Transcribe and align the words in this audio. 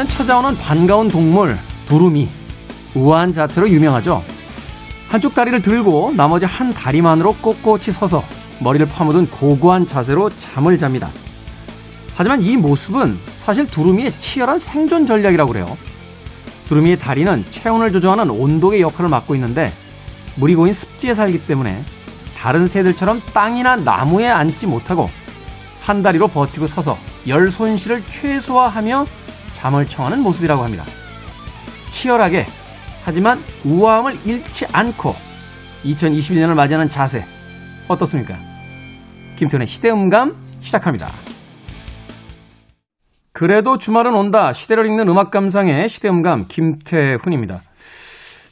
겨울이면 0.00 0.08
찾아오는 0.08 0.56
반가운 0.56 1.08
동물 1.08 1.58
두루미 1.86 2.28
우아한 2.94 3.32
자태로 3.32 3.68
유명하죠. 3.68 4.22
한쪽 5.08 5.34
다리를 5.34 5.60
들고 5.60 6.14
나머지 6.16 6.46
한 6.46 6.72
다리만으로 6.72 7.34
꼿꼿이 7.36 7.92
서서 7.92 8.24
머리를 8.60 8.86
파묻은 8.86 9.28
고고한 9.30 9.86
자세로 9.86 10.30
잠을 10.38 10.78
잡니다. 10.78 11.10
하지만 12.14 12.40
이 12.40 12.56
모습은 12.56 13.18
사실 13.36 13.66
두루미의 13.66 14.18
치열한 14.18 14.58
생존 14.58 15.06
전략이라고 15.06 15.52
그래요. 15.52 15.76
두루미의 16.68 16.98
다리는 16.98 17.44
체온을 17.50 17.92
조정하는 17.92 18.30
온도의 18.30 18.80
역할을 18.80 19.10
맡고 19.10 19.34
있는데 19.34 19.72
물이 20.36 20.54
고인 20.54 20.72
습지에 20.72 21.14
살기 21.14 21.46
때문에 21.46 21.82
다른 22.38 22.66
새들처럼 22.66 23.20
땅이나 23.34 23.76
나무에 23.76 24.28
앉지 24.28 24.66
못하고 24.66 25.10
한 25.82 26.02
다리로 26.02 26.28
버티고 26.28 26.66
서서 26.66 26.96
열 27.26 27.50
손실을 27.50 28.02
최소화하며 28.08 29.06
잠을 29.60 29.84
청하는 29.84 30.22
모습이라고 30.22 30.64
합니다. 30.64 30.84
치열하게 31.90 32.46
하지만 33.04 33.38
우아함을 33.66 34.14
잃지 34.24 34.66
않고 34.72 35.10
2021년을 35.84 36.54
맞이하는 36.54 36.88
자세 36.88 37.26
어떻습니까? 37.86 38.38
김태훈의 39.36 39.66
시대음감 39.66 40.46
시작합니다. 40.60 41.08
그래도 43.32 43.76
주말은 43.76 44.14
온다. 44.14 44.52
시대를 44.52 44.86
읽는 44.86 45.08
음악 45.08 45.30
감상의 45.30 45.90
시대음감 45.90 46.46
김태훈입니다. 46.48 47.60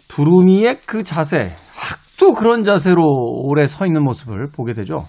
두루미의 0.08 0.80
그 0.86 1.04
자세, 1.04 1.54
학조 1.74 2.32
그런 2.34 2.64
자세로 2.64 3.02
오래 3.44 3.66
서 3.66 3.86
있는 3.86 4.02
모습을 4.02 4.48
보게 4.50 4.72
되죠. 4.74 5.04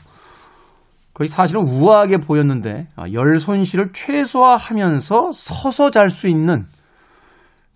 거의 1.19 1.27
사실은 1.27 1.67
우아하게 1.67 2.19
보였는데 2.19 2.87
아, 2.95 3.03
열 3.11 3.37
손실을 3.37 3.91
최소화하면서 3.91 5.31
서서 5.33 5.91
잘 5.91 6.09
수 6.09 6.29
있는 6.29 6.65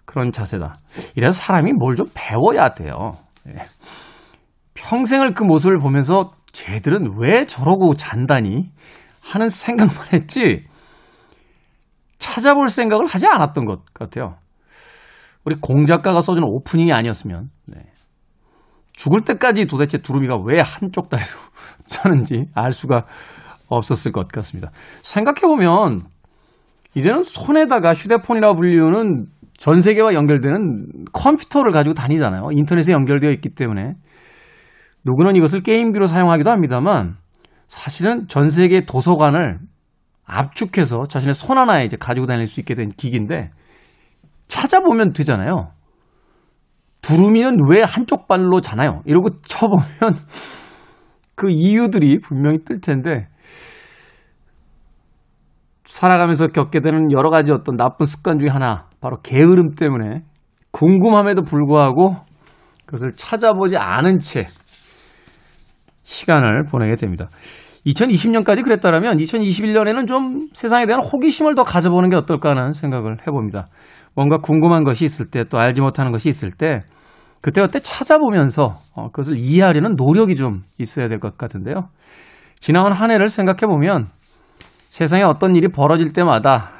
그런 0.05 0.31
자세다. 0.31 0.77
이래서 1.15 1.41
사람이 1.41 1.73
뭘 1.73 1.97
좀 1.97 2.07
배워야 2.13 2.73
돼요. 2.73 3.17
예. 3.49 3.55
평생을 4.75 5.33
그 5.33 5.43
모습을 5.43 5.79
보면서 5.79 6.31
쟤들은 6.53 7.15
왜 7.17 7.45
저러고 7.45 7.95
잔다니 7.95 8.69
하는 9.19 9.49
생각만 9.49 10.13
했지 10.13 10.63
찾아볼 12.19 12.69
생각을 12.69 13.05
하지 13.07 13.27
않았던 13.27 13.65
것 13.65 13.81
같아요. 13.93 14.37
우리 15.43 15.55
공작가가 15.59 16.21
써준 16.21 16.45
오프닝이 16.45 16.93
아니었으면 16.93 17.49
네. 17.65 17.81
죽을 18.93 19.21
때까지 19.21 19.65
도대체 19.65 19.97
두루미가 19.97 20.37
왜 20.45 20.61
한쪽 20.61 21.09
다리로 21.09 21.27
자는지 21.85 22.45
알 22.53 22.71
수가 22.71 23.03
없었을 23.67 24.11
것 24.11 24.27
같습니다. 24.27 24.71
생각해보면 25.01 26.01
이제는 26.95 27.23
손에다가 27.23 27.93
휴대폰이라 27.93 28.53
불리우는 28.53 29.25
전 29.57 29.81
세계와 29.81 30.13
연결되는 30.13 31.05
컴퓨터를 31.11 31.71
가지고 31.71 31.93
다니잖아요. 31.93 32.49
인터넷에 32.51 32.93
연결되어 32.93 33.31
있기 33.31 33.49
때문에 33.49 33.93
누구는 35.05 35.35
이것을 35.35 35.61
게임기로 35.61 36.07
사용하기도 36.07 36.49
합니다만 36.49 37.15
사실은 37.67 38.27
전 38.27 38.49
세계 38.49 38.85
도서관을 38.85 39.59
압축해서 40.25 41.03
자신의 41.03 41.33
손 41.33 41.57
하나에 41.57 41.85
이제 41.85 41.97
가지고 41.97 42.25
다닐 42.25 42.47
수 42.47 42.59
있게 42.59 42.75
된 42.75 42.89
기기인데 42.89 43.51
찾아보면 44.47 45.13
되잖아요. 45.13 45.71
두루미는 47.03 47.57
왜 47.69 47.83
한쪽 47.83 48.27
발로 48.27 48.61
자나요? 48.61 49.01
이러고 49.05 49.41
쳐보면 49.41 49.85
그 51.35 51.49
이유들이 51.49 52.19
분명히 52.19 52.59
뜰 52.63 52.79
텐데 52.79 53.27
살아가면서 55.85 56.47
겪게 56.47 56.79
되는 56.79 57.11
여러 57.11 57.29
가지 57.29 57.51
어떤 57.51 57.75
나쁜 57.75 58.05
습관 58.05 58.39
중에 58.39 58.49
하나 58.49 58.87
바로 58.99 59.17
게으름 59.21 59.75
때문에 59.75 60.23
궁금함에도 60.71 61.43
불구하고 61.43 62.15
그것을 62.85 63.13
찾아보지 63.15 63.77
않은 63.77 64.19
채 64.19 64.47
시간을 66.03 66.65
보내게 66.65 66.95
됩니다. 66.95 67.29
2020년까지 67.85 68.63
그랬다면 68.63 69.17
2021년에는 69.17 70.07
좀 70.07 70.47
세상에 70.53 70.85
대한 70.85 71.01
호기심을 71.03 71.53
더 71.55 71.63
가져보는 71.63 72.09
게 72.09 72.15
어떨까 72.15 72.51
하는 72.51 72.71
생각을 72.71 73.17
해봅니다. 73.27 73.67
뭔가 74.15 74.37
궁금한 74.37 74.83
것이 74.83 75.05
있을 75.05 75.25
때 75.27 75.43
또 75.45 75.59
알지 75.59 75.81
못하는 75.81 76.11
것이 76.11 76.29
있을 76.29 76.51
때 76.51 76.81
그때그때 77.41 77.79
찾아보면서 77.79 78.79
어, 78.95 79.07
그것을 79.07 79.37
이해하려는 79.37 79.95
노력이 79.97 80.35
좀 80.35 80.63
있어야 80.79 81.07
될 81.07 81.19
것 81.19 81.37
같은데요. 81.37 81.89
지나온 82.59 82.93
한 82.93 83.11
해를 83.11 83.27
생각해 83.29 83.67
보면 83.67 84.09
세상에 84.89 85.23
어떤 85.23 85.55
일이 85.55 85.67
벌어질 85.67 86.13
때마다 86.13 86.71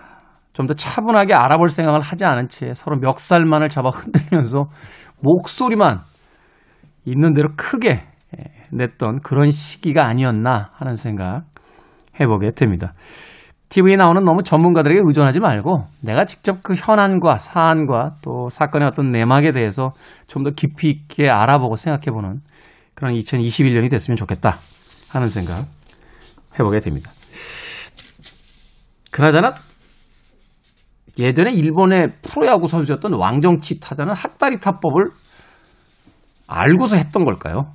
좀 0.54 0.68
더 0.68 0.76
차분하게 0.76 1.34
알아볼 1.34 1.70
생각을 1.70 2.00
하지 2.00 2.26
않은 2.26 2.48
채 2.48 2.74
서로 2.76 2.98
멱살만을 2.98 3.70
잡아 3.70 3.90
흔들면서 3.90 4.66
목소리만 5.20 6.02
있는 7.06 7.34
대로 7.34 7.50
크게 7.58 8.04
예, 8.38 8.44
냈던 8.72 9.22
그런 9.22 9.50
시기가 9.52 10.06
아니었나 10.06 10.70
하는 10.74 10.96
생각 10.96 11.46
해보게 12.20 12.52
됩니다. 12.52 12.94
TV에 13.74 13.96
나오는 13.96 14.24
너무 14.24 14.44
전문가들에게 14.44 15.02
의존하지 15.04 15.40
말고 15.40 15.88
내가 16.00 16.26
직접 16.26 16.62
그 16.62 16.76
현안과 16.76 17.40
사안과 17.40 18.18
또 18.22 18.48
사건의 18.50 18.88
어떤 18.88 19.12
내막에 19.12 19.52
대해서 19.52 19.94
좀 20.28 20.44
더 20.44 20.52
깊이 20.52 20.92
있게 20.92 21.28
알아보고 21.28 21.76
생각해보는 21.76 22.42
그런 22.94 23.14
2021년이 23.16 23.90
됐으면 23.90 24.16
좋겠다 24.16 24.60
하는 25.10 25.30
생각 25.30 25.66
해보게 26.60 26.82
됩니다. 26.82 27.10
그나저나 29.10 29.54
예전에 31.18 31.52
일본의 31.52 32.18
프로야구 32.22 32.68
선수였던 32.68 33.14
왕정치 33.14 33.80
타자는 33.80 34.14
학다리 34.14 34.60
타법을 34.60 35.06
알고서 36.46 36.98
했던 36.98 37.26
걸까요? 37.26 37.74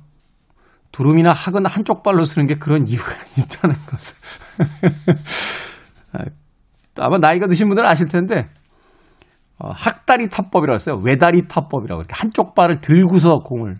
두루미나 0.93 1.33
학은 1.33 1.65
한쪽 1.65 2.03
발로 2.03 2.23
쓰는 2.23 2.47
게 2.47 2.55
그런 2.55 2.87
이유가 2.87 3.11
있다는 3.37 3.75
것을. 3.89 4.15
아, 6.13 6.19
아마 6.99 7.17
나이가 7.17 7.47
드신 7.47 7.67
분들은 7.67 7.87
아실 7.87 8.07
텐데, 8.07 8.49
어, 9.57 9.69
학다리 9.71 10.29
타법이라고 10.29 10.75
했어요. 10.75 11.01
외다리 11.03 11.47
타법이라고. 11.47 12.01
이렇게 12.01 12.13
한쪽 12.15 12.55
발을 12.55 12.81
들고서 12.81 13.39
공을 13.39 13.77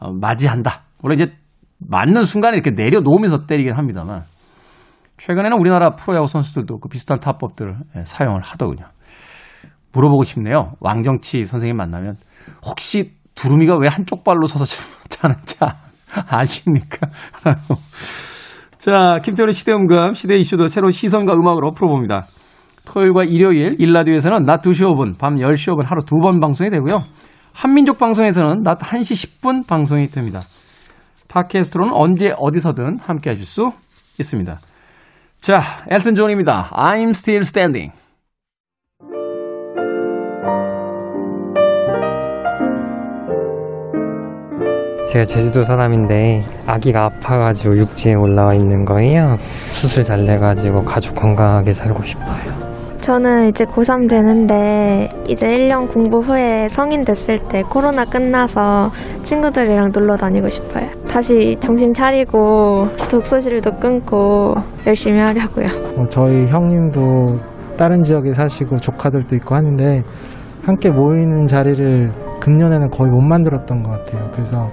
어, 0.00 0.12
맞이한다. 0.12 0.82
물론 1.00 1.18
이제 1.18 1.32
맞는 1.78 2.24
순간에 2.24 2.56
이렇게 2.56 2.70
내려놓으면서 2.70 3.46
때리긴 3.46 3.74
합니다만, 3.74 4.24
최근에는 5.18 5.58
우리나라 5.58 5.90
프로야구 5.90 6.26
선수들도 6.26 6.78
그 6.78 6.88
비슷한 6.88 7.18
타법들을 7.18 7.76
예, 7.96 8.04
사용을 8.04 8.40
하더군요. 8.42 8.86
물어보고 9.92 10.24
싶네요. 10.24 10.74
왕정치 10.80 11.44
선생님 11.44 11.76
만나면 11.76 12.16
혹시 12.64 13.12
두루미가 13.34 13.76
왜 13.78 13.88
한쪽 13.88 14.24
발로 14.24 14.46
서서 14.46 14.64
자는지 15.08 15.56
아십니까? 16.28 17.08
자, 18.78 19.18
김태훈의 19.24 19.52
시대음감, 19.52 20.14
시대 20.14 20.36
이슈도 20.36 20.68
새로운 20.68 20.92
시선과 20.92 21.32
음악으로 21.32 21.72
풀어봅니다. 21.72 22.26
토요일과 22.86 23.24
일요일, 23.24 23.74
일라디오에서는 23.78 24.44
낮 24.44 24.62
2시 24.62 24.84
5분, 24.86 25.18
밤 25.18 25.34
10시 25.36 25.74
5분 25.74 25.84
하루 25.84 26.02
두 26.04 26.16
번 26.22 26.38
방송이 26.40 26.70
되고요. 26.70 27.02
한민족 27.52 27.98
방송에서는 27.98 28.62
낮 28.62 28.78
1시 28.78 29.40
10분 29.40 29.66
방송이 29.66 30.06
됩니다. 30.06 30.40
팟캐스트로는 31.28 31.92
언제 31.92 32.32
어디서든 32.38 33.00
함께 33.00 33.30
하실 33.30 33.44
수 33.44 33.72
있습니다. 34.18 34.58
자, 35.40 35.60
엘튼 35.90 36.14
존입니다. 36.14 36.70
I'm 36.72 37.10
still 37.10 37.42
standing. 37.42 37.92
제가 45.10 45.24
제주도 45.24 45.62
사람인데 45.62 46.42
아기가 46.66 47.06
아파가지고 47.06 47.78
육지에 47.78 48.14
올라와 48.14 48.54
있는 48.54 48.84
거예요. 48.84 49.36
수술 49.70 50.04
잘 50.04 50.24
내가지고 50.24 50.82
가족 50.82 51.14
건강하게 51.14 51.72
살고 51.72 52.02
싶어요. 52.02 52.68
저는 53.00 53.48
이제 53.48 53.64
고3 53.64 54.06
되는데 54.06 55.08
이제 55.26 55.46
1년 55.46 55.90
공부 55.90 56.18
후에 56.18 56.68
성인 56.68 57.04
됐을 57.04 57.38
때 57.38 57.62
코로나 57.62 58.04
끝나서 58.04 58.90
친구들이랑 59.22 59.92
놀러 59.94 60.14
다니고 60.16 60.50
싶어요. 60.50 60.86
다시 61.08 61.56
정신 61.58 61.94
차리고 61.94 62.88
독서실도 63.10 63.76
끊고 63.80 64.54
열심히 64.86 65.20
하려고요. 65.20 65.66
어, 65.96 66.04
저희 66.10 66.46
형님도 66.48 67.38
다른 67.78 68.02
지역에 68.02 68.34
사시고 68.34 68.76
조카들도 68.76 69.36
있고 69.36 69.54
하는데 69.54 70.02
함께 70.64 70.90
모이는 70.90 71.46
자리를 71.46 72.12
금년에는 72.48 72.88
거의 72.88 73.10
못 73.10 73.20
만들었던 73.20 73.82
것 73.82 73.90
같아요. 73.90 74.30
그래서 74.32 74.64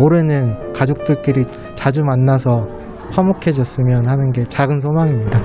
올해는 0.00 0.72
가족들끼리 0.72 1.44
자주 1.74 2.02
만나서 2.02 2.66
화목해졌으면 3.12 4.06
하는 4.06 4.32
게 4.32 4.42
작은 4.44 4.80
소망입니다. 4.80 5.38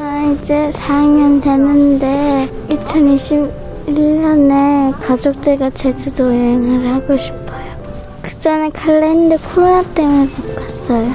아, 0.00 0.22
이제 0.32 0.68
4학년 0.70 1.42
되는데 1.42 2.46
2021년에 2.70 4.92
가족들과 4.98 5.68
제주도 5.70 6.24
여행을 6.24 6.88
하고 6.88 7.14
싶어요. 7.16 7.74
그 8.22 8.30
전에 8.38 8.70
갈래 8.70 9.10
했는데 9.10 9.36
코로나 9.54 9.82
때문에 9.94 10.24
못 10.24 10.54
갔어요. 10.56 11.10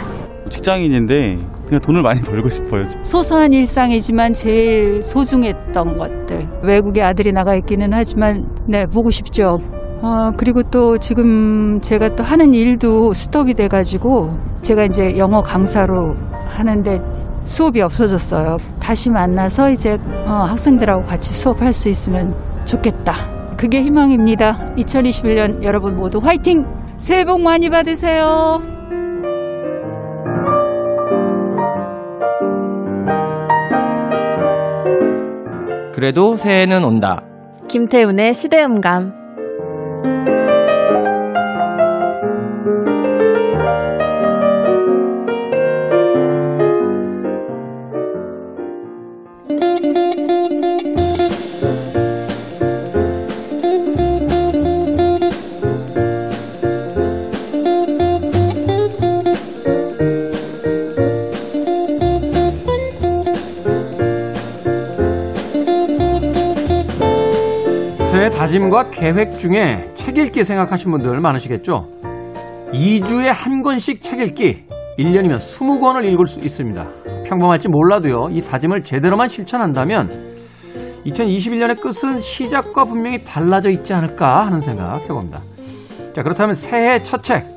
직장인인데 0.50 1.38
그냥 1.66 1.82
돈을 1.82 2.04
많이 2.04 2.22
벌고 2.22 2.50
싶어요. 2.50 2.86
소소한 3.02 3.54
일상이지만 3.54 4.34
제일 4.34 5.02
소중했던 5.02 5.96
것들. 5.96 6.48
외국에 6.64 7.02
아들이 7.02 7.32
나가 7.32 7.56
있기는 7.56 7.90
하지만, 7.92 8.46
네, 8.68 8.86
보고 8.88 9.10
싶죠. 9.12 9.60
어, 10.02 10.32
그리고 10.38 10.64
또 10.64 10.98
지금 10.98 11.80
제가 11.82 12.16
또 12.16 12.24
하는 12.24 12.54
일도 12.54 13.12
스톱이 13.14 13.54
돼가지고, 13.54 14.38
제가 14.62 14.86
이제 14.86 15.18
영어 15.18 15.42
강사로 15.42 16.16
하는데 16.48 17.02
수업이 17.44 17.82
없어졌어요. 17.82 18.58
다시 18.80 19.10
만나서 19.10 19.70
이제 19.72 19.98
어, 20.26 20.46
학생들하고 20.48 21.04
같이 21.04 21.34
수업할 21.34 21.74
수 21.74 21.90
있으면 21.90 22.34
좋겠다. 22.66 23.14
그게 23.58 23.82
희망입니다. 23.84 24.74
2021년 24.78 25.64
여러분 25.64 25.98
모두 25.98 26.20
화이팅! 26.20 26.64
새해 26.98 27.26
복 27.26 27.42
많이 27.42 27.70
받으세요. 27.70 28.62
그래도 35.94 36.38
새해는 36.38 36.84
온다. 36.86 37.22
김태훈의 37.68 38.34
시대음감. 38.34 39.19
새해 40.02 40.29
다짐과 68.70 68.92
계획 68.92 69.32
중에 69.32 69.90
책 69.96 70.18
읽기 70.18 70.44
생각하신 70.44 70.92
분들 70.92 71.20
많으시겠죠? 71.20 71.90
2주에 72.72 73.26
한 73.34 73.62
권씩 73.64 74.02
책 74.02 74.20
읽기. 74.22 74.66
1년이면 74.98 75.36
20권을 75.36 76.06
읽을 76.06 76.28
수 76.28 76.40
있습니다. 76.40 76.86
평범할지 77.26 77.68
몰라도요, 77.68 78.30
이 78.32 78.42
다짐을 78.42 78.84
제대로만 78.84 79.28
실천한다면 79.28 80.10
2021년의 81.06 81.80
끝은 81.80 82.20
시작과 82.20 82.86
분명히 82.86 83.24
달라져 83.24 83.70
있지 83.70 83.94
않을까 83.94 84.46
하는 84.46 84.60
생각 84.60 85.02
해봅니다. 85.04 85.42
자, 86.14 86.22
그렇다면 86.22 86.54
새해 86.54 87.02
첫 87.02 87.24
책. 87.24 87.48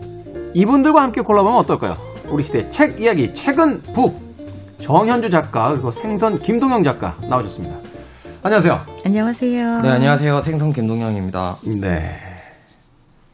이분들과 0.54 1.02
함께 1.02 1.20
골라보면 1.20 1.58
어떨까요? 1.60 1.92
우리 2.28 2.42
시대 2.42 2.68
책 2.70 3.00
이야기, 3.00 3.32
책은 3.32 3.82
북. 3.94 4.32
정현주 4.78 5.30
작가, 5.30 5.70
그리고 5.72 5.90
생선 5.90 6.36
김동영 6.36 6.82
작가 6.82 7.16
나오셨습니다. 7.28 7.91
안녕하세요. 8.42 8.72
안녕하세요. 9.04 9.80
네, 9.82 9.88
안녕하세요. 9.88 10.40
생선 10.42 10.72
김동영입니다. 10.72 11.58
네. 11.80 12.18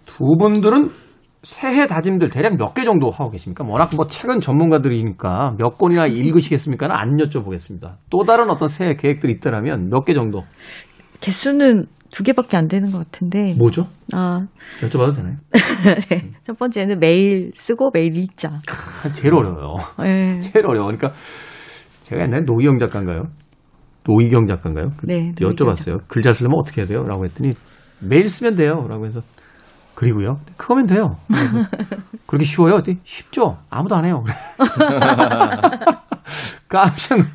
두 0.05 0.37
분들은 0.39 0.91
새해 1.43 1.87
다짐들 1.87 2.29
대략 2.29 2.57
몇 2.59 2.75
개 2.75 2.85
정도 2.85 3.11
하고 3.11 3.31
계십니까? 3.31 3.65
워낙 3.67 3.91
뭐 3.97 4.07
책은 4.07 4.41
전문가들이니까 4.41 5.55
몇 5.59 5.79
권이나 5.79 6.07
읽으시겠습니까는 6.07 6.95
안 6.95 7.17
여쭤보겠습니다. 7.17 7.95
또 8.11 8.25
다른 8.25 8.51
어떤 8.51 8.69
새해 8.69 8.95
계획들이 8.97 9.33
있다면 9.35 9.89
몇 9.89 10.05
개 10.05 10.13
정도? 10.15 10.43
개수는 11.21 11.87
두 12.11 12.23
개밖에 12.23 12.57
안 12.57 12.69
되는 12.69 12.91
것 12.91 12.99
같은데. 12.99 13.55
뭐죠? 13.57 13.87
아, 14.15 14.47
여쭤봐도 14.81 15.15
되나요? 15.17 15.37
네. 16.11 16.31
첫 16.43 16.59
번째는 16.59 16.99
매일 17.01 17.51
쓰고 17.55 17.91
매일 17.95 18.17
읽자. 18.17 18.49
아, 19.05 19.13
제일 19.13 19.35
어려워요. 19.35 19.77
네. 20.01 20.39
제일 20.41 20.67
어려워. 20.67 20.87
그러니까 20.87 21.13
제가 22.03 22.23
옛날에 22.23 22.43
노희영 22.47 22.79
작가인가요? 22.79 23.25
노희경 24.09 24.47
작가인가요? 24.47 24.91
네, 25.05 25.29
그때 25.35 25.45
여쭤봤어요. 25.45 26.01
글 26.09 26.23
잘 26.23 26.35
쓰려면 26.35 26.59
어떻게 26.59 26.81
해야 26.81 26.89
돼요? 26.89 27.03
라고 27.03 27.25
했더니 27.25 27.53
매일 28.01 28.29
쓰면 28.29 28.55
돼요. 28.57 28.87
라고 28.89 29.05
해서 29.05 29.21
그리고요. 29.95 30.39
그거면 30.57 30.87
돼요. 30.87 31.17
그렇게 32.27 32.45
쉬워요? 32.45 32.75
어디? 32.77 32.99
쉽죠? 33.05 33.59
아무도 33.71 33.97
안 33.97 34.05
해요. 34.05 34.23
깜짝 36.69 37.19
놀- 37.19 37.27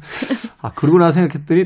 아, 0.62 0.70
그러고 0.70 1.00
나 1.00 1.12
생각했더니 1.12 1.66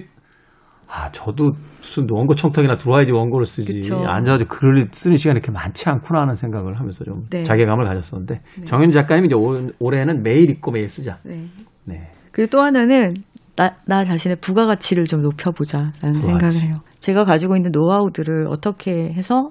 아, 0.89 1.09
저도 1.11 1.51
무슨 1.81 2.07
원고 2.09 2.33
청탁이나 2.35 2.77
들어와야지 2.77 3.11
원고를 3.11 3.45
쓰지. 3.45 3.73
그쵸. 3.81 3.97
앉아가지고 4.07 4.49
글을 4.49 4.87
쓰는 4.91 5.17
시간이 5.17 5.37
이렇게 5.39 5.51
많지 5.51 5.89
않구나 5.89 6.21
하는 6.21 6.33
생각을 6.33 6.79
하면서 6.79 7.03
좀 7.03 7.25
네. 7.29 7.43
자괴감을 7.43 7.85
가졌었는데 7.85 8.41
정현 8.65 8.91
작가님 8.91 9.25
이제 9.25 9.35
올, 9.35 9.73
올해는 9.79 10.23
매일 10.23 10.49
읽고 10.49 10.71
매일 10.71 10.87
쓰자. 10.87 11.17
네. 11.23 11.47
네. 11.85 12.07
그리고 12.31 12.49
또 12.51 12.61
하나는 12.61 13.15
나, 13.57 13.75
나 13.85 14.05
자신의 14.05 14.37
부가가치를 14.39 15.05
좀 15.05 15.21
높여보자라는. 15.23 16.21
생각을 16.21 16.61
해요. 16.61 16.75
제가 16.99 17.25
가지고 17.25 17.57
있는 17.57 17.71
노하우들을 17.71 18.47
어떻게 18.47 18.91
해서 19.11 19.49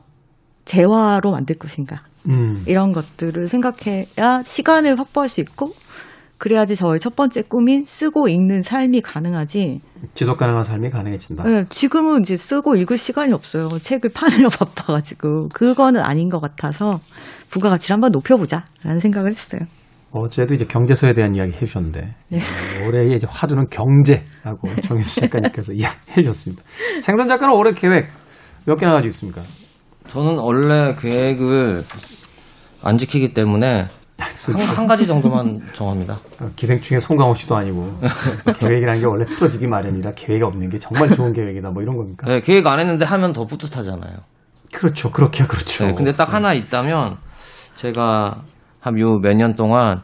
재화로 0.64 1.32
만들 1.32 1.56
것인가. 1.56 2.02
음. 2.28 2.62
이런 2.66 2.92
것들을 2.92 3.48
생각해야 3.48 4.42
시간을 4.44 4.98
확보할 4.98 5.28
수 5.28 5.40
있고, 5.40 5.72
그래야지 6.38 6.76
저의 6.76 7.00
첫 7.00 7.16
번째 7.16 7.42
꿈인 7.42 7.84
쓰고 7.84 8.28
읽는 8.28 8.62
삶이 8.62 9.00
가능하지. 9.00 9.80
지속 10.14 10.36
가능한 10.36 10.62
삶이 10.62 10.90
가능해진다. 10.90 11.44
네, 11.44 11.64
지금은 11.68 12.22
이제 12.22 12.36
쓰고 12.36 12.76
읽을 12.76 12.98
시간이 12.98 13.32
없어요. 13.32 13.78
책을 13.80 14.10
파느라 14.14 14.48
바빠가지고. 14.56 15.48
그거는 15.48 16.00
아닌 16.02 16.28
것 16.28 16.38
같아서 16.40 17.00
부가가치를 17.50 17.94
한번 17.94 18.12
높여보자라는 18.12 19.00
생각을 19.00 19.30
했어요. 19.30 19.62
어제도 20.16 20.54
이제 20.54 20.64
경제서에 20.64 21.12
대한 21.12 21.34
이야기 21.34 21.52
해주셨는데 21.52 22.14
네. 22.30 22.38
어, 22.38 22.88
올해의 22.88 23.16
이제 23.16 23.26
화두는 23.28 23.66
경제라고 23.66 24.68
정현수 24.82 25.20
작가님께서 25.20 25.72
이야기해 25.72 26.22
주셨습니다. 26.22 26.62
생선 27.02 27.28
작가는 27.28 27.54
올해 27.54 27.72
계획 27.72 28.08
몇 28.64 28.76
개나 28.76 28.92
가지고 28.92 29.08
있습니까? 29.08 29.42
저는 30.08 30.38
원래 30.38 30.94
계획을 30.94 31.84
안 32.82 32.98
지키기 32.98 33.34
때문에 33.34 33.86
한, 34.18 34.60
한 34.60 34.86
가지 34.86 35.06
정도만 35.06 35.60
정합니다. 35.72 36.14
어, 36.40 36.50
기생충의 36.56 37.00
송강호 37.00 37.34
씨도 37.34 37.54
아니고 37.54 37.98
계획이라는 38.58 39.00
게 39.00 39.06
원래 39.06 39.24
틀어지기 39.26 39.66
마련이라 39.66 40.12
계획이 40.12 40.42
없는 40.44 40.68
게 40.70 40.78
정말 40.78 41.10
좋은 41.10 41.32
계획이다 41.32 41.70
뭐 41.70 41.82
이런 41.82 41.96
겁니까? 41.96 42.26
네, 42.26 42.40
계획 42.40 42.66
안 42.66 42.80
했는데 42.80 43.04
하면 43.04 43.32
더 43.32 43.44
뿌듯하잖아요. 43.44 44.16
그렇죠, 44.72 45.10
그렇게 45.10 45.44
그렇죠. 45.44 45.86
네, 45.86 45.94
근데 45.94 46.12
딱 46.12 46.32
하나 46.32 46.54
있다면 46.54 47.18
제가 47.74 48.42
한 48.86 48.94
요 48.98 49.18
몇 49.20 49.34
년 49.36 49.56
동안 49.56 50.02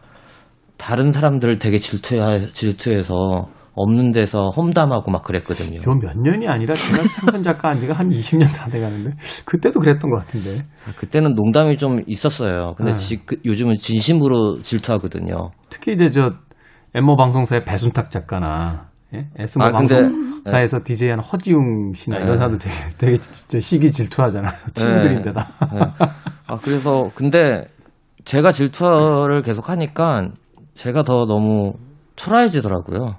다른 0.77 1.13
사람들을 1.13 1.59
되게 1.61 1.79
질투해, 1.79 2.53
질투해서 2.53 3.49
없는 3.75 4.11
데서 4.13 4.51
험담하고 4.51 5.11
막 5.13 5.23
그랬거든요. 5.23 5.81
요 5.87 5.95
몇 5.95 6.19
년이 6.19 6.47
아니라 6.49 6.75
제가 6.75 7.05
생선 7.07 7.43
작가 7.43 7.71
한 7.71 7.79
지가 7.81 7.95
한 7.95 8.09
20년 8.11 8.53
다 8.55 8.69
돼가는데 8.69 9.13
그때도 9.45 9.79
그랬던 9.81 10.11
것 10.11 10.19
같은데 10.27 10.67
그때는 10.97 11.35
농담이 11.35 11.79
좀 11.79 12.01
있었어요. 12.07 12.75
근데 12.77 12.93
네. 12.93 12.99
지- 12.99 13.25
그- 13.25 13.37
요즘은 13.45 13.77
진심으로 13.79 14.63
질투하거든요. 14.63 15.53
특히 15.71 15.93
이제 15.95 16.11
저 16.11 16.33
엠모 16.95 17.17
방송사의 17.17 17.65
배순탁 17.65 18.11
작가나 18.11 18.89
예? 19.15 19.29
S모 19.39 19.65
아, 19.65 19.71
방송사에서 19.73 20.79
DJ한 20.85 21.21
허지웅 21.21 21.93
씨나 21.95 22.17
이런 22.17 22.33
네. 22.33 22.37
사람들 22.39 22.59
되게, 22.59 22.75
되게 22.99 23.17
진짜 23.19 23.61
시기 23.61 23.91
질투하잖아요. 23.91 24.53
친구들인데다. 24.75 25.49
네. 25.73 25.81
아, 26.49 26.57
그래서 26.63 27.11
근데 27.15 27.65
제가 28.25 28.53
질투를 28.53 29.43
계속 29.43 29.69
하니까 29.69 30.29
제가 30.75 31.03
더 31.03 31.27
너무 31.27 31.75
초라해지더라고요. 32.17 33.17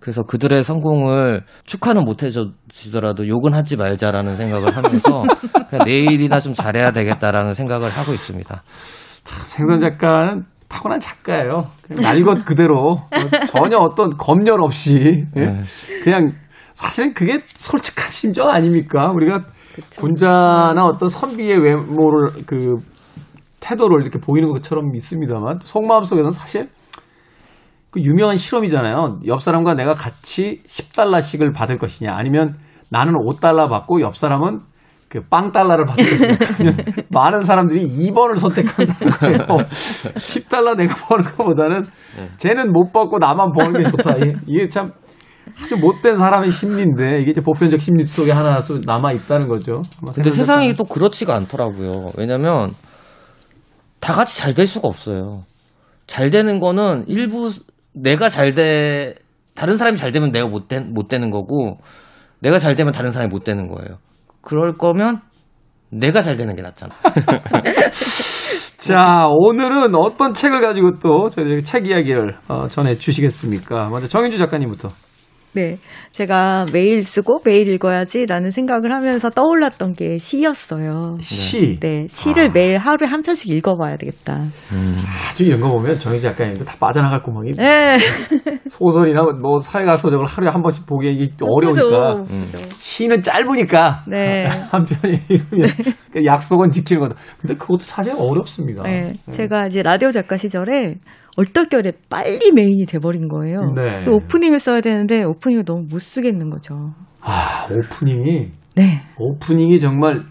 그래서 0.00 0.22
그들의 0.22 0.62
성공을 0.64 1.44
축하는 1.64 2.04
못 2.04 2.22
해주더라도 2.22 3.26
욕은 3.26 3.54
하지 3.54 3.76
말자라는 3.76 4.36
생각을 4.36 4.76
하면서 4.76 5.24
그냥 5.70 5.86
내일이나 5.86 6.40
좀 6.40 6.52
잘해야 6.52 6.90
되겠다라는 6.92 7.54
생각을 7.54 7.88
하고 7.88 8.12
있습니다. 8.12 8.62
생선 9.24 9.80
작가는 9.80 10.44
타고난 10.68 11.00
작가예요. 11.00 11.68
날 11.88 12.22
것 12.22 12.44
그대로 12.44 12.96
어, 12.96 13.46
전혀 13.46 13.78
어떤 13.78 14.10
검열 14.10 14.60
없이 14.62 15.24
예? 15.36 15.40
네. 15.44 15.62
그냥 16.02 16.32
사실은 16.74 17.14
그게 17.14 17.38
솔직한 17.46 18.10
심정 18.10 18.48
아닙니까? 18.50 19.08
우리가 19.14 19.44
군자나 19.96 20.84
어떤 20.84 21.08
선비의 21.08 21.58
외모를 21.60 22.42
그 22.44 22.74
태도를 23.64 24.02
이렇게 24.02 24.18
보이는 24.18 24.50
것처럼 24.52 24.90
믿습니다만 24.92 25.58
속마음 25.62 26.02
속에는 26.02 26.30
사실 26.30 26.68
그 27.90 28.00
유명한 28.00 28.36
실험이잖아요. 28.36 29.20
옆 29.26 29.40
사람과 29.40 29.74
내가 29.74 29.94
같이 29.94 30.60
10달러씩을 30.66 31.54
받을 31.54 31.78
것이냐 31.78 32.10
아니면 32.14 32.54
나는 32.90 33.14
5달러 33.14 33.68
받고 33.70 34.00
옆 34.02 34.16
사람은 34.16 34.60
그 35.08 35.20
빵 35.30 35.52
달러를 35.52 35.84
받을 35.84 36.04
것이냐 36.04 36.72
많은 37.10 37.40
사람들이 37.42 37.86
2번을 37.86 38.36
선택한다는 38.36 39.12
거예요. 39.12 39.38
10달러 40.18 40.76
내가 40.76 40.94
버는 41.06 41.22
것보다는 41.36 41.86
쟤는 42.36 42.72
못 42.72 42.90
받고 42.92 43.18
나만 43.18 43.52
버는 43.52 43.82
게 43.82 43.90
좋다. 43.90 44.16
이게- 44.16 44.34
이게 44.48 44.68
참 44.68 44.90
아주 45.62 45.76
못된 45.76 46.16
사람의 46.16 46.50
심리인데 46.50 47.20
이게 47.20 47.30
이제 47.30 47.40
보편적 47.40 47.80
심리 47.80 48.02
속에 48.02 48.32
하나 48.32 48.58
남아 48.86 49.12
있다는 49.12 49.46
거죠. 49.46 49.82
근데. 50.14 50.32
세상이 50.32 50.74
또 50.74 50.82
그렇지가 50.84 51.34
않더라고요. 51.36 52.10
왜냐면 52.18 52.72
다 54.04 54.12
같이 54.12 54.36
잘 54.36 54.52
될 54.52 54.66
수가 54.66 54.86
없어요. 54.86 55.44
잘 56.06 56.30
되는 56.30 56.60
거는 56.60 57.06
일부 57.08 57.50
내가 57.94 58.28
잘 58.28 58.52
돼, 58.52 59.14
다른 59.54 59.78
사람이 59.78 59.96
잘 59.96 60.12
되면 60.12 60.30
내가 60.30 60.46
못, 60.46 60.68
되, 60.68 60.78
못 60.78 61.08
되는 61.08 61.30
거고, 61.30 61.78
내가 62.40 62.58
잘 62.58 62.74
되면 62.74 62.92
다른 62.92 63.12
사람이 63.12 63.30
못 63.30 63.44
되는 63.44 63.66
거예요. 63.66 63.96
그럴 64.42 64.76
거면 64.76 65.20
내가 65.88 66.20
잘 66.20 66.36
되는 66.36 66.54
게 66.54 66.60
낫잖아. 66.60 66.92
자, 68.76 69.24
오늘은 69.26 69.94
어떤 69.94 70.34
책을 70.34 70.60
가지고 70.60 70.98
또 70.98 71.30
저희들에게 71.30 71.62
책 71.62 71.86
이야기를 71.86 72.36
어, 72.48 72.68
전해 72.68 72.96
주시겠습니까? 72.96 73.88
먼저 73.88 74.06
정윤주 74.06 74.36
작가님부터. 74.36 74.90
네. 75.54 75.78
제가 76.12 76.66
매일 76.72 77.02
쓰고 77.02 77.40
매일 77.44 77.68
읽어야지라는 77.68 78.50
생각을 78.50 78.92
하면서 78.92 79.30
떠올랐던 79.30 79.94
게 79.94 80.18
시였어요. 80.18 81.16
시. 81.20 81.76
네. 81.80 82.06
시를 82.08 82.50
아. 82.50 82.52
매일 82.52 82.76
하루에 82.76 83.08
한 83.08 83.22
편씩 83.22 83.50
읽어봐야 83.50 83.96
되겠다. 83.96 84.40
아주 85.30 85.44
이런 85.44 85.60
거 85.60 85.70
보면 85.70 85.98
정윤주 85.98 86.26
작가님도 86.28 86.64
다 86.64 86.74
빠져나갈 86.78 87.22
구멍이 87.22 87.52
네. 87.54 87.98
소설이나 88.68 89.22
뭐 89.40 89.58
사회학 89.58 90.00
소설을 90.00 90.26
하루에 90.26 90.50
한 90.50 90.62
번씩 90.62 90.86
보기 90.86 91.06
어려우니까 91.40 92.24
그죠. 92.24 92.58
그죠. 92.58 92.58
시는 92.78 93.22
짧으니까 93.22 94.04
네. 94.08 94.46
한 94.70 94.84
편이 94.84 95.18
읽으면 95.28 95.70
그 96.12 96.24
약속은 96.24 96.70
지키는 96.70 97.02
거다. 97.02 97.16
근데 97.40 97.54
그것도 97.54 97.80
사실 97.80 98.12
어렵습니다. 98.16 98.82
네. 98.82 99.12
제가 99.30 99.66
이제 99.66 99.82
라디오 99.82 100.10
작가 100.10 100.36
시절에 100.36 100.96
얼떨결에 101.36 101.92
빨리 102.08 102.52
main이 102.52 102.86
돼버린 102.86 103.28
거예요. 103.28 103.72
네. 103.74 104.04
그 104.04 104.12
오프닝을 104.12 104.58
써야 104.58 104.80
되는데 104.80 105.24
오프닝을 105.24 105.64
너무 105.64 105.86
못 105.90 105.98
쓰겠는 106.00 106.50
거죠. 106.50 106.94
아, 107.20 107.66
오프닝이 107.70 108.52
네. 108.76 109.00
오프닝이 109.18 109.80
정말 109.80 110.22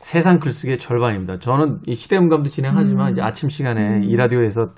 세상 0.00 0.38
글쓰기의 0.38 0.78
절반입니다. 0.78 1.38
저는 1.38 1.80
이 1.86 1.94
시대음감도 1.94 2.48
진행하지만 2.48 3.08
음. 3.08 3.12
이제 3.12 3.22
아침 3.22 3.48
시간에 3.48 4.00
이 4.04 4.14
라디오에서 4.16 4.68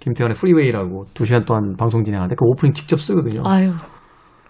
김태훈의 0.00 0.36
프리웨이라고 0.36 1.06
두 1.14 1.24
시간 1.24 1.44
동안 1.44 1.74
방송 1.76 2.04
진행하는데 2.04 2.36
그 2.36 2.44
오프닝 2.44 2.72
직접 2.72 3.00
쓰거든요. 3.00 3.42
아유. 3.44 3.70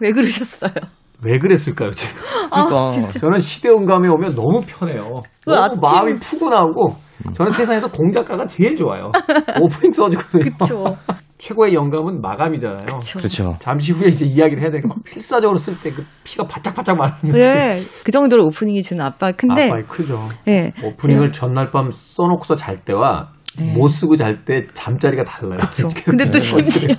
왜 0.00 0.12
그러셨어요? 0.12 0.72
왜 1.22 1.38
그랬을까요, 1.38 1.90
제가? 1.90 2.14
그러니까. 2.50 2.84
아, 2.84 2.88
진짜. 2.92 3.18
저는 3.18 3.40
시대음감에 3.40 4.08
오면 4.08 4.34
너무 4.34 4.60
편해요. 4.66 5.22
그 5.44 5.50
너무 5.50 5.62
아침- 5.64 5.80
마음이 5.80 6.18
푸근하고 6.20 6.94
저는 7.34 7.50
세상에서 7.52 7.88
공작가가 7.90 8.46
제일 8.46 8.76
좋아요. 8.76 9.10
오프닝 9.60 9.90
써주거든요. 9.92 10.96
최고의 11.38 11.72
영감은 11.74 12.20
마감이잖아요. 12.20 12.86
그렇죠. 13.16 13.56
잠시 13.60 13.92
후에 13.92 14.08
이제 14.08 14.24
이야기를 14.24 14.60
해야 14.60 14.70
되니까 14.72 14.88
막 14.88 15.04
필사적으로 15.04 15.56
쓸 15.56 15.78
때 15.80 15.90
그 15.90 16.04
피가 16.24 16.44
바짝바짝 16.48 16.96
마르는 16.96 17.32
네. 17.32 17.80
그 18.04 18.10
정도로 18.10 18.44
오프닝이 18.46 18.82
주는 18.82 19.04
압박. 19.04 19.36
근데, 19.36 19.66
아빠이 19.68 19.82
크죠. 19.84 20.20
네. 20.46 20.72
오프닝을 20.82 21.30
전날 21.30 21.70
밤 21.70 21.90
써놓고서 21.92 22.56
잘 22.56 22.76
때와 22.76 23.28
네. 23.56 23.72
못 23.72 23.88
쓰고 23.88 24.16
잘 24.16 24.44
때 24.44 24.66
잠자리가 24.74 25.22
달라요. 25.24 25.60
그쵸. 25.70 25.88
근데 26.04 26.28
또 26.28 26.40
심지어, 26.40 26.94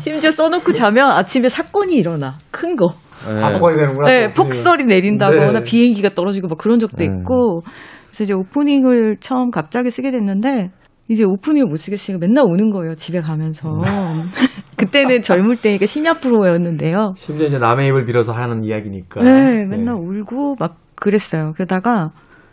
심지어 0.00 0.30
써놓고 0.30 0.70
자면 0.72 1.10
아침에 1.10 1.48
사건이 1.48 1.94
일어나. 1.94 2.38
큰 2.52 2.76
거. 2.76 2.90
바꿔야 3.24 3.76
되는구나. 3.76 4.06
네, 4.06 4.20
또 4.20 4.28
오프닝을. 4.28 4.32
폭설이 4.32 4.84
내린다거나 4.84 5.60
네. 5.60 5.62
비행기가 5.62 6.10
떨어지고 6.10 6.48
막 6.48 6.58
그런 6.58 6.78
적도 6.78 6.98
네. 6.98 7.04
있고. 7.06 7.62
그래서 8.06 8.24
이제 8.24 8.34
오프닝을 8.34 9.18
처음 9.20 9.50
갑자기 9.50 9.90
쓰게 9.90 10.10
됐는데, 10.10 10.70
이제 11.08 11.24
오프닝을 11.24 11.66
못 11.68 11.76
쓰겠으니까 11.76 12.24
맨날 12.24 12.44
우는 12.48 12.70
거예요, 12.70 12.94
집에 12.94 13.20
가면서. 13.20 13.78
그때는 14.76 15.22
젊을 15.22 15.56
때니까 15.56 15.86
심야 15.86 16.14
프로였는데요. 16.14 17.14
심지어 17.16 17.46
이제 17.46 17.58
남의 17.58 17.88
입을 17.88 18.04
빌어서 18.04 18.32
하는 18.32 18.64
이야기니까. 18.64 19.22
네, 19.22 19.66
맨날 19.66 19.96
울고 19.96 20.56
막 20.58 20.76
그랬어요. 20.94 21.52
그러다가 21.54 22.10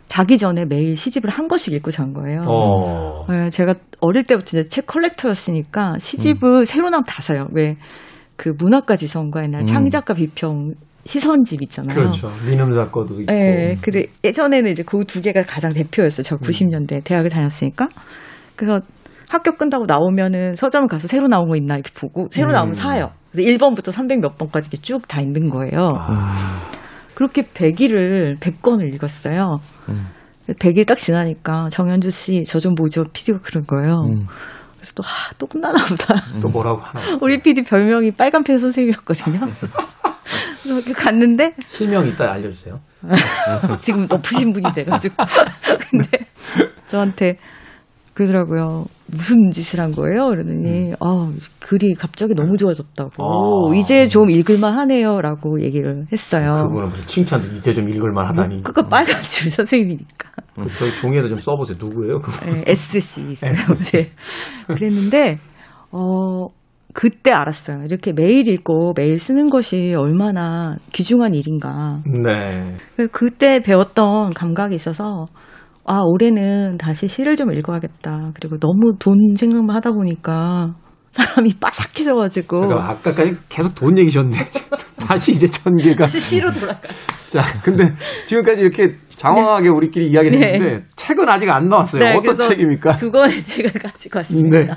자기 0.08 0.38
전에 0.38 0.64
매일 0.64 0.96
시집을 0.96 1.30
한 1.30 1.48
권씩 1.48 1.72
읽고 1.74 1.90
잔 1.90 2.12
거예요. 2.12 2.42
어. 2.48 3.26
네, 3.28 3.50
제가 3.50 3.74
어릴 4.00 4.24
때부터 4.24 4.58
이제 4.58 4.68
책 4.68 4.86
컬렉터였으니까 4.86 5.98
시집을 5.98 6.64
새로 6.64 6.90
나면 6.90 7.04
다 7.04 7.22
사요. 7.22 7.46
왜 7.52 7.76
그 8.38 8.54
문학가지성과 8.56 9.42
옛날 9.44 9.60
음. 9.62 9.66
창작가 9.66 10.14
비평 10.14 10.72
시선집 11.04 11.60
있잖아요. 11.64 11.94
그렇죠. 11.94 12.30
리눔사 12.46 12.86
거도 12.86 13.20
있고. 13.20 13.32
네, 13.32 13.74
근데 13.82 14.06
예전에는 14.24 14.70
이제 14.70 14.82
그 14.82 15.04
두 15.04 15.20
개가 15.20 15.42
가장 15.42 15.72
대표였어요. 15.72 16.22
저 16.22 16.36
90년대 16.36 17.02
대학을 17.04 17.28
다녔으니까. 17.30 17.88
그래서 18.56 18.80
학교 19.28 19.52
끝나고 19.52 19.84
나오면은 19.86 20.54
서점을 20.56 20.88
가서 20.88 21.08
새로 21.08 21.28
나온 21.28 21.48
거 21.48 21.56
있나 21.56 21.74
이렇게 21.74 21.90
보고 21.98 22.28
새로 22.30 22.50
음. 22.50 22.52
나오면 22.54 22.72
사요. 22.74 23.10
그래서 23.32 23.48
1번부터 23.50 23.90
300 23.90 24.20
몇 24.20 24.38
번까지 24.38 24.68
이렇게 24.70 24.80
쭉 24.82 25.02
다 25.08 25.20
있는 25.20 25.50
거예요. 25.50 25.92
아, 25.98 26.34
그렇게 27.14 27.42
100일을 27.42 28.38
100권을 28.38 28.94
읽었어요. 28.94 29.58
음. 29.88 30.06
100일 30.48 30.86
딱 30.86 30.96
지나니까 30.98 31.68
정현주 31.70 32.10
씨 32.10 32.44
저좀 32.44 32.74
보죠. 32.74 33.02
PD가 33.12 33.40
그런 33.42 33.64
거예요. 33.66 33.94
음. 34.08 34.26
그래서 34.88 34.92
또, 34.94 35.02
아, 35.04 35.30
또 35.38 35.46
끝나나 35.46 35.84
보다. 35.84 36.14
또 36.40 36.48
뭐라고 36.48 36.80
하나. 36.80 37.00
우리 37.20 37.40
PD 37.40 37.62
별명이 37.62 38.12
빨간펜 38.12 38.58
선생님이었거든요. 38.58 39.40
그래서 40.62 40.92
갔는데 40.94 41.54
실명 41.68 42.06
이따 42.06 42.30
알려주세요. 42.30 42.80
지금 43.80 44.06
높으신 44.08 44.52
분이 44.52 44.72
돼가지고. 44.74 45.14
근데 45.90 46.08
저한테 46.86 47.36
그러더라고요. 48.14 48.86
무슨 49.06 49.50
짓을 49.52 49.80
한 49.80 49.92
거예요? 49.92 50.28
그러더니, 50.28 50.92
아, 50.98 51.30
글이 51.60 51.94
갑자기 51.94 52.34
너무 52.34 52.56
좋아졌다고. 52.56 53.22
아. 53.22 53.76
이제 53.76 54.08
좀 54.08 54.28
읽을만 54.28 54.76
하네요. 54.76 55.20
라고 55.20 55.62
얘기를 55.62 56.04
했어요. 56.12 56.52
그분은 56.54 56.88
무슨 56.88 57.06
칭찬 57.06 57.44
이제 57.54 57.72
좀 57.72 57.88
읽을만 57.88 58.26
하다니. 58.26 58.64
그거 58.64 58.82
빨간 58.82 59.22
줄 59.22 59.50
선생님이니까. 59.50 60.30
그 60.58 60.68
저희 60.78 60.94
종이에도 60.94 61.28
좀 61.28 61.38
써보세요. 61.38 61.76
누구예요? 61.80 62.18
네, 62.44 62.64
SC 62.66 63.32
있어요. 63.32 63.52
네. 63.92 64.10
그랬는데, 64.66 65.38
어, 65.90 66.48
그때 66.94 67.30
알았어요. 67.30 67.84
이렇게 67.84 68.12
매일 68.12 68.48
읽고 68.48 68.94
매일 68.96 69.18
쓰는 69.18 69.50
것이 69.50 69.94
얼마나 69.96 70.76
귀중한 70.92 71.34
일인가. 71.34 72.02
네. 72.06 72.74
그때 73.12 73.60
배웠던 73.60 74.30
감각이 74.30 74.74
있어서, 74.74 75.26
아, 75.84 76.00
올해는 76.04 76.76
다시 76.76 77.08
시를 77.08 77.36
좀 77.36 77.52
읽어야겠다. 77.52 78.32
그리고 78.34 78.58
너무 78.58 78.96
돈 78.98 79.16
생각만 79.36 79.74
하다 79.76 79.92
보니까 79.92 80.74
사람이 81.12 81.54
빠삭해져가지고. 81.60 82.60
그러니까 82.60 82.90
아까까지 82.90 83.36
계속 83.48 83.74
돈 83.74 83.96
얘기셨는데 83.98 84.38
다시 85.00 85.32
이제 85.32 85.46
전개가. 85.46 86.04
다시 86.04 86.20
시로 86.20 86.50
돌아가. 86.52 86.80
자, 87.28 87.40
근데 87.62 87.92
지금까지 88.26 88.60
이렇게 88.60 88.88
장황하게 89.16 89.68
우리끼리 89.68 90.10
이야기를 90.10 90.38
네. 90.38 90.52
했는데 90.54 90.84
책은 90.96 91.28
아직 91.28 91.50
안 91.50 91.66
나왔어요. 91.66 92.02
네, 92.02 92.14
어떤 92.16 92.36
책입니까? 92.36 92.96
두 92.96 93.10
권의 93.10 93.42
책을 93.42 93.72
가지고 93.80 94.18
왔습니다. 94.20 94.58
네. 94.58 94.68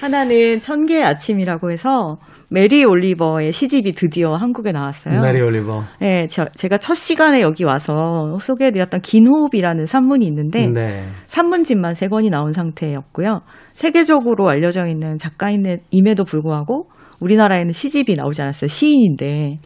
하나는 0.00 0.60
천개의 0.60 1.04
아침이라고 1.04 1.70
해서 1.70 2.18
메리 2.50 2.84
올리버의 2.84 3.52
시집이 3.52 3.92
드디어 3.94 4.34
한국에 4.34 4.72
나왔어요. 4.72 5.20
메리 5.20 5.40
올리버. 5.40 5.84
네, 6.00 6.26
저, 6.28 6.46
제가 6.56 6.78
첫 6.78 6.94
시간에 6.94 7.40
여기 7.40 7.64
와서 7.64 8.38
소개해드렸던 8.40 9.02
긴 9.02 9.26
호흡이라는 9.26 9.86
산문이 9.86 10.26
있는데 10.26 10.66
네. 10.66 11.04
산문집만 11.26 11.94
세 11.94 12.08
권이 12.08 12.30
나온 12.30 12.52
상태였고요. 12.52 13.42
세계적으로 13.74 14.48
알려져 14.48 14.86
있는 14.86 15.18
작가임에도 15.18 16.24
불구하고 16.26 16.88
우리나라에는 17.20 17.72
시집이 17.72 18.16
나오지 18.16 18.40
않았어요. 18.42 18.68
시인인데 18.68 19.58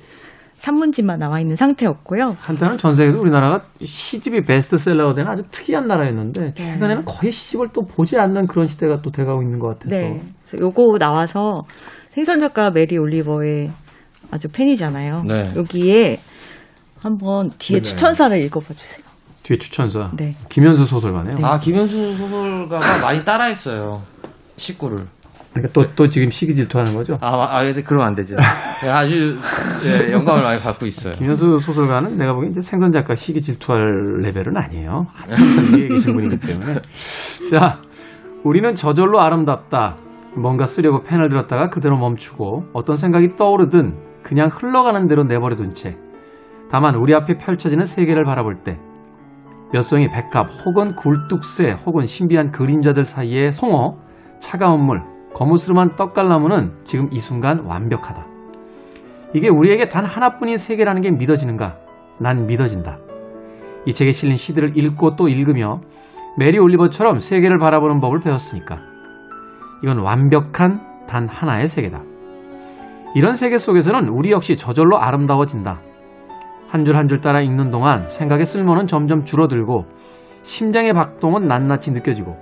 산문집만 0.63 1.19
나와 1.19 1.41
있는 1.41 1.57
상태였고요. 1.57 2.37
한때는 2.39 2.79
전 2.79 2.95
세계에서 2.95 3.19
우리나라가 3.19 3.65
시집이 3.81 4.43
베스트셀러가 4.45 5.15
되는 5.15 5.29
아주 5.29 5.43
특이한 5.51 5.89
나라였는데 5.89 6.53
최근에는 6.55 7.05
거의 7.05 7.33
시집을 7.33 7.71
또 7.73 7.83
보지 7.83 8.17
않는 8.17 8.47
그런 8.47 8.69
시대가 8.69 9.03
또 9.03 9.11
돼가고 9.11 9.43
있는 9.43 9.59
것 9.59 9.71
같아서. 9.71 9.97
네. 9.97 10.23
그래서 10.45 10.65
요거 10.65 10.99
나와서 11.01 11.63
생선 12.11 12.39
작가 12.39 12.71
메리 12.71 12.97
올리버의 12.97 13.73
아주 14.31 14.47
팬이잖아요. 14.53 15.25
네. 15.25 15.53
여기에 15.57 16.21
한번 17.01 17.51
뒤에 17.59 17.81
네. 17.81 17.83
추천사를 17.83 18.39
읽어봐 18.45 18.67
주세요. 18.73 19.05
뒤에 19.43 19.59
추천사. 19.59 20.13
네. 20.17 20.37
김현수 20.49 20.85
소설가네요. 20.85 21.45
아, 21.45 21.59
김현수 21.59 22.17
소설가가 22.17 23.01
많이 23.01 23.25
따라했어요. 23.25 24.01
식구를. 24.59 25.07
그러니까 25.53 25.73
또, 25.73 25.85
또 25.95 26.09
지금 26.09 26.31
시기 26.31 26.55
질투하는 26.55 26.95
거죠? 26.95 27.19
아, 27.21 27.49
아, 27.51 27.63
근데 27.63 27.83
그러면 27.83 28.09
안 28.09 28.15
되죠. 28.15 28.37
예, 28.85 28.89
아주 28.89 29.39
예, 29.85 30.13
영감을 30.13 30.43
많이 30.43 30.61
받고 30.61 30.87
있어요. 30.87 31.15
김현수 31.15 31.59
소설가는 31.59 32.17
내가 32.17 32.33
보기엔 32.33 32.51
이제 32.53 32.61
생선 32.61 32.91
작가 32.93 33.15
시기 33.15 33.43
질투할 33.43 34.21
레벨은 34.23 34.57
아니에요. 34.57 35.07
한참 35.13 35.79
위에 35.79 35.89
계신 35.89 36.15
분이기 36.15 36.41
때문에. 36.41 36.81
자, 37.51 37.81
우리는 38.45 38.75
저절로 38.75 39.21
아름답다. 39.21 39.97
뭔가 40.35 40.65
쓰려고 40.65 41.03
펜을 41.03 41.29
들었다가 41.29 41.69
그대로 41.69 41.99
멈추고 41.99 42.71
어떤 42.73 42.97
생각이 42.97 43.37
떠오르든 43.37 43.95
그냥 44.23 44.49
흘러가는 44.51 45.07
대로 45.07 45.25
내버려둔 45.25 45.75
채. 45.75 45.97
다만 46.71 46.95
우리 46.95 47.15
앞에 47.15 47.37
펼쳐지는 47.37 47.85
세계를 47.85 48.25
바라볼 48.25 48.57
때 48.65 48.79
몇 49.73 49.81
송이 49.81 50.09
백합 50.11 50.49
혹은 50.67 50.95
굴뚝새 50.95 51.73
혹은 51.87 52.05
신비한 52.05 52.53
그림자들 52.53 53.05
사이의 53.07 53.53
송어, 53.53 53.97
차가운 54.39 54.85
물, 54.85 55.03
거무스름한 55.35 55.97
떡갈나무는 55.97 56.73
지금 56.85 57.09
이 57.13 57.21
순간 57.21 57.61
완벽하다. 57.61 58.27
이게 59.35 59.49
우리에게 59.49 59.89
단 59.89 60.05
하나뿐인 60.05 60.59
세계라는 60.59 61.03
게 61.03 61.11
믿어지는가? 61.11 61.77
난 62.19 62.47
믿어진다. 62.47 62.99
이 63.87 63.93
책에 63.93 64.13
실린 64.13 64.37
시들을 64.37 64.77
읽고 64.77 65.17
또 65.17 65.29
읽으며 65.29 65.81
메리 66.39 66.59
올리버처럼 66.59 67.19
세계를 67.19 67.59
바라보는 67.59 68.01
법을 68.01 68.21
배웠으니까. 68.21 68.79
이건 69.83 69.99
완벽한 69.99 71.07
단 71.07 71.29
하나의 71.29 71.67
세계다. 71.67 72.03
이런 73.15 73.35
세계 73.35 73.59
속에서는 73.59 74.09
우리 74.09 74.31
역시 74.31 74.57
저절로 74.57 74.99
아름다워진다. 74.99 75.81
한 76.69 76.85
줄 76.87 76.97
한줄 76.97 77.21
따라 77.21 77.43
읽는 77.43 77.71
동안 77.71 78.09
생각의 78.09 78.47
쓸모는 78.47 78.87
점점 78.87 79.25
줄어들고 79.25 79.85
심장의 80.43 80.95
박동은 80.95 81.47
낱낱이 81.47 81.91
느껴지고 81.91 82.37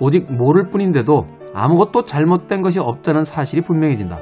오직 0.00 0.30
모를 0.30 0.68
뿐인데도 0.68 1.26
아무것도 1.54 2.04
잘못된 2.04 2.62
것이 2.62 2.80
없다는 2.80 3.24
사실이 3.24 3.62
분명해진다. 3.62 4.18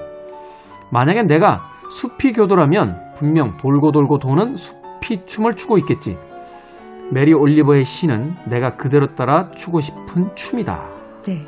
만약에 0.90 1.22
내가 1.24 1.62
수피교도라면 1.90 3.14
분명 3.14 3.56
돌고 3.56 3.92
돌고 3.92 4.18
도는 4.18 4.56
수피 4.56 5.26
춤을 5.26 5.54
추고 5.54 5.78
있겠지. 5.78 6.16
메리 7.10 7.32
올리버의 7.32 7.84
시는 7.84 8.34
내가 8.48 8.76
그대로 8.76 9.14
따라 9.14 9.50
추고 9.52 9.80
싶은 9.80 10.34
춤이다. 10.34 10.88
네. 11.26 11.44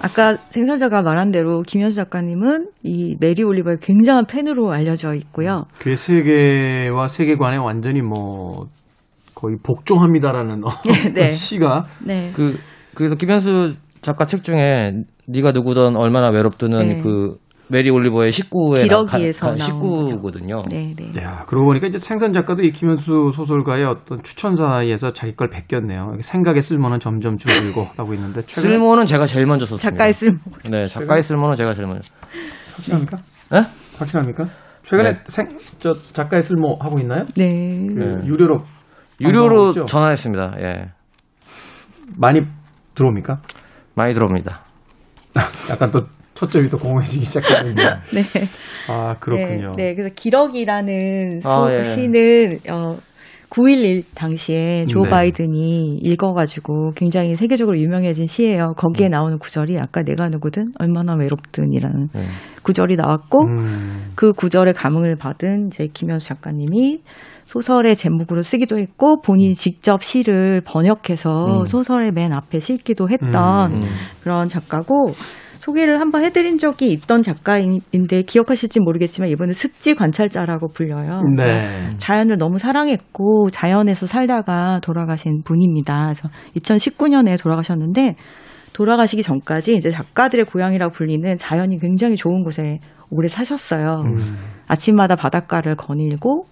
아까 0.00 0.36
생선 0.50 0.78
작가가 0.78 1.00
말한 1.02 1.30
대로 1.30 1.62
김연수 1.62 1.96
작가님은 1.96 2.68
이 2.82 3.16
메리 3.20 3.42
올리버의 3.42 3.78
굉장한 3.80 4.26
팬으로 4.26 4.70
알려져 4.70 5.14
있고요. 5.14 5.64
그의 5.78 5.96
세계와 5.96 7.08
세계관에 7.08 7.56
완전히 7.56 8.02
뭐 8.02 8.68
거의 9.34 9.56
복종합니다라는 9.62 10.62
네. 11.14 11.30
시가 11.32 11.86
네. 12.04 12.30
그 12.34 12.58
그래서 12.94 13.14
김현수 13.14 13.76
작가 14.04 14.26
책 14.26 14.44
중에 14.44 14.92
네가 15.26 15.52
누구든 15.52 15.96
얼마나 15.96 16.28
외롭드는 16.28 16.88
네. 16.88 16.98
그 16.98 17.36
메리 17.68 17.88
올리버의 17.90 18.30
식구의 18.30 18.84
기러기에서 18.84 19.46
나온 19.46 19.58
식구거든요. 19.58 20.62
네, 20.68 20.94
네. 20.94 21.22
야, 21.22 21.44
그러고 21.46 21.68
보니까 21.68 21.86
이제 21.86 21.98
생선 21.98 22.34
작가도 22.34 22.62
이 22.62 22.70
김현수 22.70 23.30
소설가의 23.32 23.86
어떤 23.86 24.22
추천 24.22 24.54
사이에서 24.54 25.14
자기 25.14 25.34
걸 25.34 25.48
베꼈네요. 25.48 26.18
생각의 26.20 26.60
쓸모는 26.60 27.00
점점 27.00 27.38
줄어들고 27.38 27.86
하고 27.96 28.12
있는데 28.12 28.42
최근에 28.42 28.74
쓸모는 28.74 29.06
제가 29.06 29.24
제일 29.24 29.46
먼저 29.46 29.64
썼습니다. 29.64 29.90
작가의 29.90 30.12
쓸모. 30.12 30.38
네, 30.70 30.86
작가의 30.86 31.22
쓸모는 31.22 31.56
제가 31.56 31.72
제일 31.72 31.86
먼저. 31.86 32.12
확실합니까? 32.76 33.16
네? 33.50 33.62
확실합니까? 33.96 34.44
최근에 34.82 35.12
네. 35.12 35.18
생, 35.24 35.46
저 35.78 35.94
작가의 36.12 36.42
쓸모 36.42 36.76
하고 36.80 36.98
있나요? 36.98 37.24
네. 37.34 37.48
그 37.48 37.98
네. 37.98 38.26
유료로 38.26 38.62
유료로? 39.22 39.86
전화했습니다. 39.86 40.56
예. 40.60 40.90
많이 42.18 42.42
들어옵니까? 42.94 43.38
많이 43.94 44.14
들어옵니다. 44.14 44.60
약간 45.70 45.90
또 45.90 46.06
초점이 46.34 46.68
또 46.68 46.78
공허해지기 46.78 47.24
시작했는데. 47.24 47.82
네. 48.12 48.22
아, 48.88 49.16
그렇군요. 49.20 49.72
네, 49.76 49.88
네. 49.88 49.94
그래서 49.94 50.14
기러기라는 50.14 51.40
소- 51.42 51.48
아, 51.48 51.72
예. 51.72 51.84
시는 51.94 52.60
어 52.68 52.98
9.11 53.54 54.02
당시에 54.16 54.84
조 54.86 55.02
네. 55.02 55.10
바이든이 55.10 56.00
읽어가지고 56.02 56.90
굉장히 56.96 57.36
세계적으로 57.36 57.78
유명해진 57.78 58.26
시예요. 58.26 58.70
음. 58.70 58.74
거기에 58.76 59.08
나오는 59.08 59.38
구절이 59.38 59.78
아까 59.78 60.02
내가 60.02 60.28
누구든 60.28 60.72
얼마나 60.80 61.14
외롭든이라는 61.14 62.08
네. 62.12 62.26
구절이 62.64 62.96
나왔고 62.96 63.44
음, 63.44 64.10
그 64.16 64.32
구절의 64.32 64.74
감흥을 64.74 65.16
받은 65.16 65.68
이제 65.68 65.86
김현수 65.92 66.28
작가님이 66.28 67.02
소설의 67.44 67.94
제목으로 67.94 68.42
쓰기도 68.42 68.78
했고 68.78 69.20
본인이 69.20 69.54
직접 69.54 70.02
시를 70.02 70.62
번역해서 70.62 71.60
음. 71.60 71.64
소설의 71.66 72.10
맨 72.10 72.32
앞에 72.32 72.58
실기도 72.58 73.08
했던 73.08 73.76
음. 73.76 73.80
그런 74.22 74.48
작가고 74.48 75.12
소개를 75.64 75.98
한번 75.98 76.24
해드린 76.24 76.58
적이 76.58 76.92
있던 76.92 77.22
작가인데 77.22 78.22
기억하실지 78.26 78.80
모르겠지만 78.80 79.30
이번에 79.30 79.54
습지 79.54 79.94
관찰자라고 79.94 80.68
불려요. 80.68 81.22
네. 81.36 81.88
자연을 81.96 82.36
너무 82.36 82.58
사랑했고 82.58 83.48
자연에서 83.50 84.06
살다가 84.06 84.80
돌아가신 84.82 85.42
분입니다. 85.42 86.12
그래서 86.12 86.28
2019년에 86.56 87.40
돌아가셨는데 87.42 88.16
돌아가시기 88.74 89.22
전까지 89.22 89.74
이제 89.74 89.88
작가들의 89.88 90.44
고향이라고 90.44 90.92
불리는 90.92 91.38
자연이 91.38 91.78
굉장히 91.78 92.16
좋은 92.16 92.44
곳에 92.44 92.80
오래 93.08 93.28
사셨어요. 93.28 94.02
음. 94.04 94.36
아침마다 94.68 95.16
바닷가를 95.16 95.76
거닐고 95.76 96.44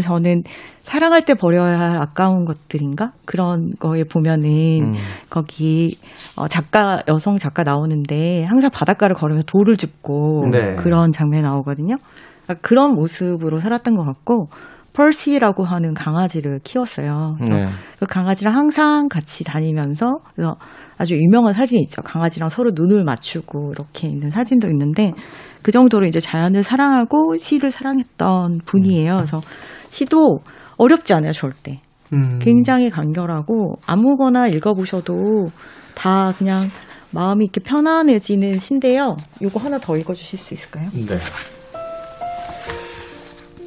그래서 0.00 0.08
저는 0.08 0.42
사랑할 0.82 1.24
때 1.24 1.34
버려야 1.34 1.78
할 1.78 1.96
아까운 2.02 2.44
것들인가 2.44 3.12
그런 3.26 3.70
거에 3.78 4.04
보면은 4.04 4.48
음. 4.48 4.94
거기 5.28 5.98
어, 6.36 6.48
작가 6.48 7.02
여성 7.08 7.36
작가 7.36 7.62
나오는데 7.62 8.44
항상 8.44 8.70
바닷가를 8.70 9.14
걸으면서 9.14 9.44
돌을 9.46 9.76
줍고 9.76 10.48
네. 10.50 10.74
그런 10.76 11.12
장면이 11.12 11.42
나오거든요. 11.42 11.96
그러니까 12.44 12.66
그런 12.66 12.94
모습으로 12.94 13.58
살았던 13.58 13.94
것 13.94 14.04
같고 14.04 14.48
펄시라고 14.92 15.64
하는 15.64 15.94
강아지를 15.94 16.60
키웠어요. 16.64 17.36
그래서 17.36 17.54
네. 17.54 17.68
그 17.98 18.06
강아지랑 18.06 18.56
항상 18.56 19.06
같이 19.08 19.44
다니면서 19.44 20.18
그래서 20.34 20.56
아주 20.98 21.14
유명한 21.16 21.54
사진이 21.54 21.82
있죠. 21.82 22.02
강아지랑 22.02 22.48
서로 22.48 22.72
눈을 22.74 23.04
맞추고 23.04 23.72
이렇게 23.72 24.08
있는 24.08 24.30
사진도 24.30 24.68
있는데 24.68 25.12
그 25.62 25.72
정도로 25.72 26.06
이제 26.06 26.20
자연을 26.20 26.62
사랑하고 26.62 27.36
시를 27.36 27.70
사랑했던 27.70 28.60
분이에요. 28.64 29.16
그래서 29.16 29.40
시도 29.88 30.40
어렵지 30.76 31.12
않아요, 31.14 31.32
절대. 31.32 31.80
음. 32.12 32.38
굉장히 32.40 32.90
간결하고 32.90 33.74
아무거나 33.86 34.48
읽어보셔도 34.48 35.46
다 35.94 36.32
그냥 36.36 36.66
마음이 37.12 37.44
이렇게 37.44 37.60
편안해지는 37.60 38.58
시인데요. 38.58 39.16
이거 39.42 39.60
하나 39.60 39.78
더 39.78 39.96
읽어주실 39.96 40.38
수 40.38 40.54
있을까요? 40.54 40.86
네. 40.90 41.18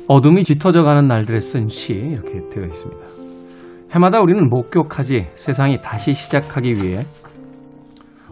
어둠이 0.08 0.44
짙어져 0.44 0.84
가는 0.84 1.08
날들에 1.08 1.40
쓴 1.40 1.68
시 1.70 1.94
이렇게 1.94 2.42
되어 2.50 2.66
있습니다. 2.66 3.04
해마다 3.92 4.20
우리는 4.22 4.50
목격하지 4.50 5.28
세상이 5.36 5.82
다시 5.82 6.14
시작하기 6.14 6.84
위해 6.84 7.06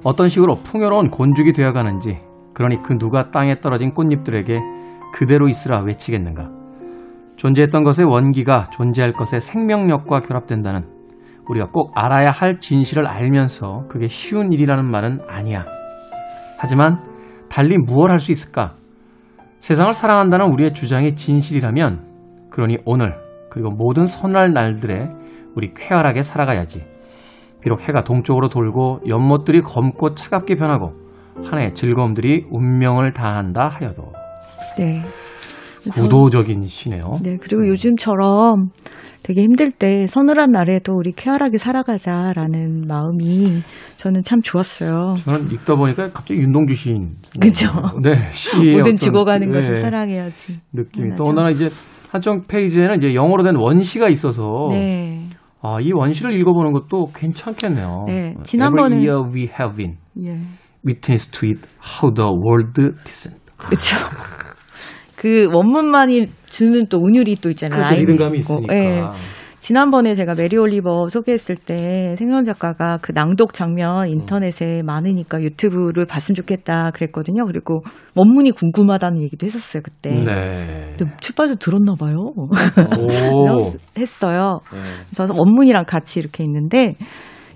어떤 0.03 0.27
식으로 0.27 0.55
풍요로운 0.55 1.09
곤죽이 1.09 1.53
되어가는지 1.53 2.17
그러니 2.53 2.81
그 2.83 2.97
누가 2.97 3.31
땅에 3.31 3.59
떨어진 3.59 3.93
꽃잎들에게 3.93 4.59
그대로 5.13 5.47
있으라 5.47 5.79
외치겠는가. 5.81 6.49
존재했던 7.37 7.83
것의 7.83 8.07
원기가 8.07 8.65
존재할 8.71 9.13
것의 9.13 9.41
생명력과 9.41 10.21
결합된다는 10.21 10.85
우리가 11.49 11.69
꼭 11.71 11.91
알아야 11.95 12.31
할 12.31 12.59
진실을 12.59 13.07
알면서 13.07 13.85
그게 13.89 14.07
쉬운 14.07 14.53
일이라는 14.53 14.85
말은 14.85 15.21
아니야. 15.27 15.65
하지만 16.59 16.99
달리 17.49 17.77
무엇 17.77 18.09
할 18.09 18.19
수 18.19 18.31
있을까? 18.31 18.75
세상을 19.59 19.93
사랑한다는 19.93 20.51
우리의 20.53 20.73
주장이 20.73 21.15
진실이라면 21.15 22.49
그러니 22.49 22.77
오늘 22.85 23.15
그리고 23.49 23.69
모든 23.69 24.05
선할 24.05 24.53
날들에 24.53 25.09
우리 25.55 25.73
쾌활하게 25.73 26.21
살아가야지. 26.21 26.85
비록 27.61 27.87
해가 27.87 28.03
동쪽으로 28.03 28.49
돌고 28.49 29.01
연못들이 29.07 29.61
검고 29.61 30.15
차갑게 30.15 30.55
변하고 30.55 30.93
한 31.43 31.59
해의 31.59 31.73
즐거움들이 31.73 32.45
운명을 32.49 33.11
다한다 33.11 33.67
하여도 33.67 34.11
네. 34.77 35.01
구도적인 35.93 36.63
시네요. 36.65 37.13
네, 37.23 37.37
그리고 37.41 37.67
요즘처럼 37.67 38.69
되게 39.23 39.41
힘들 39.41 39.71
때 39.71 40.05
서늘한 40.07 40.51
날에도 40.51 40.93
우리 40.93 41.11
쾌활하게 41.11 41.57
살아가자라는 41.57 42.85
마음이 42.87 43.47
저는 43.97 44.21
참 44.23 44.41
좋았어요. 44.41 45.15
저는 45.25 45.51
읽다 45.51 45.75
보니까 45.75 46.09
갑자기 46.11 46.41
윤동주 46.41 46.75
시인. 46.75 47.15
그죠? 47.39 47.67
네, 48.03 48.11
모든 48.77 48.95
죽어가는 48.95 49.49
네, 49.49 49.53
것을 49.55 49.77
사랑해야지. 49.77 50.59
느낌이. 50.73 51.15
또 51.15 51.23
하나 51.27 51.49
이제 51.49 51.69
한쪽 52.11 52.47
페이지에는 52.47 52.97
이제 52.97 53.15
영어로 53.15 53.41
된 53.43 53.55
원시가 53.55 54.07
있어서 54.09 54.69
네. 54.71 55.29
아, 55.63 55.77
이 55.81 55.91
원시를 55.93 56.33
읽어보는 56.39 56.73
것도 56.73 57.07
괜찮겠네요. 57.15 58.05
네, 58.07 58.35
지난번에- 58.43 58.97
Every 59.01 59.07
year 59.07 59.31
we 59.33 59.41
have 59.59 59.75
been 59.75 59.97
예. 60.19 60.37
Witness 60.85 61.29
to 61.31 61.49
it, 61.49 61.61
how 61.79 62.13
the 62.13 62.29
world 62.29 62.73
descend. 63.03 63.39
그렇죠. 63.57 63.95
그 65.15 65.47
원문만이 65.53 66.29
주는 66.47 66.87
또 66.87 66.97
운율이 66.97 67.37
또 67.41 67.49
있잖아요. 67.51 67.85
그렇죠. 67.85 68.01
있고. 68.01 68.35
있으니까. 68.35 68.73
예. 68.73 69.01
지난번에 69.59 70.15
제가 70.15 70.33
메리 70.33 70.57
올리버 70.57 71.09
소개했을 71.09 71.55
때 71.55 72.15
생선 72.17 72.43
작가가 72.43 72.97
그 72.99 73.11
낭독 73.11 73.53
장면 73.53 74.09
인터넷에 74.09 74.81
많으니까 74.81 75.39
유튜브를 75.39 76.05
봤으면 76.07 76.35
좋겠다 76.35 76.89
그랬거든요. 76.95 77.45
그리고 77.45 77.83
원문이 78.15 78.51
궁금하다는 78.51 79.21
얘기도 79.21 79.45
했었어요 79.45 79.83
그때. 79.83 80.09
네. 80.09 80.95
근데 80.97 81.15
출판사 81.19 81.53
들었나 81.53 81.93
봐요. 81.93 82.33
오. 82.35 82.49
했어요. 83.99 84.61
네. 84.73 84.79
그래서 85.13 85.31
원문이랑 85.37 85.85
같이 85.85 86.19
이렇게 86.19 86.43
있는데 86.43 86.95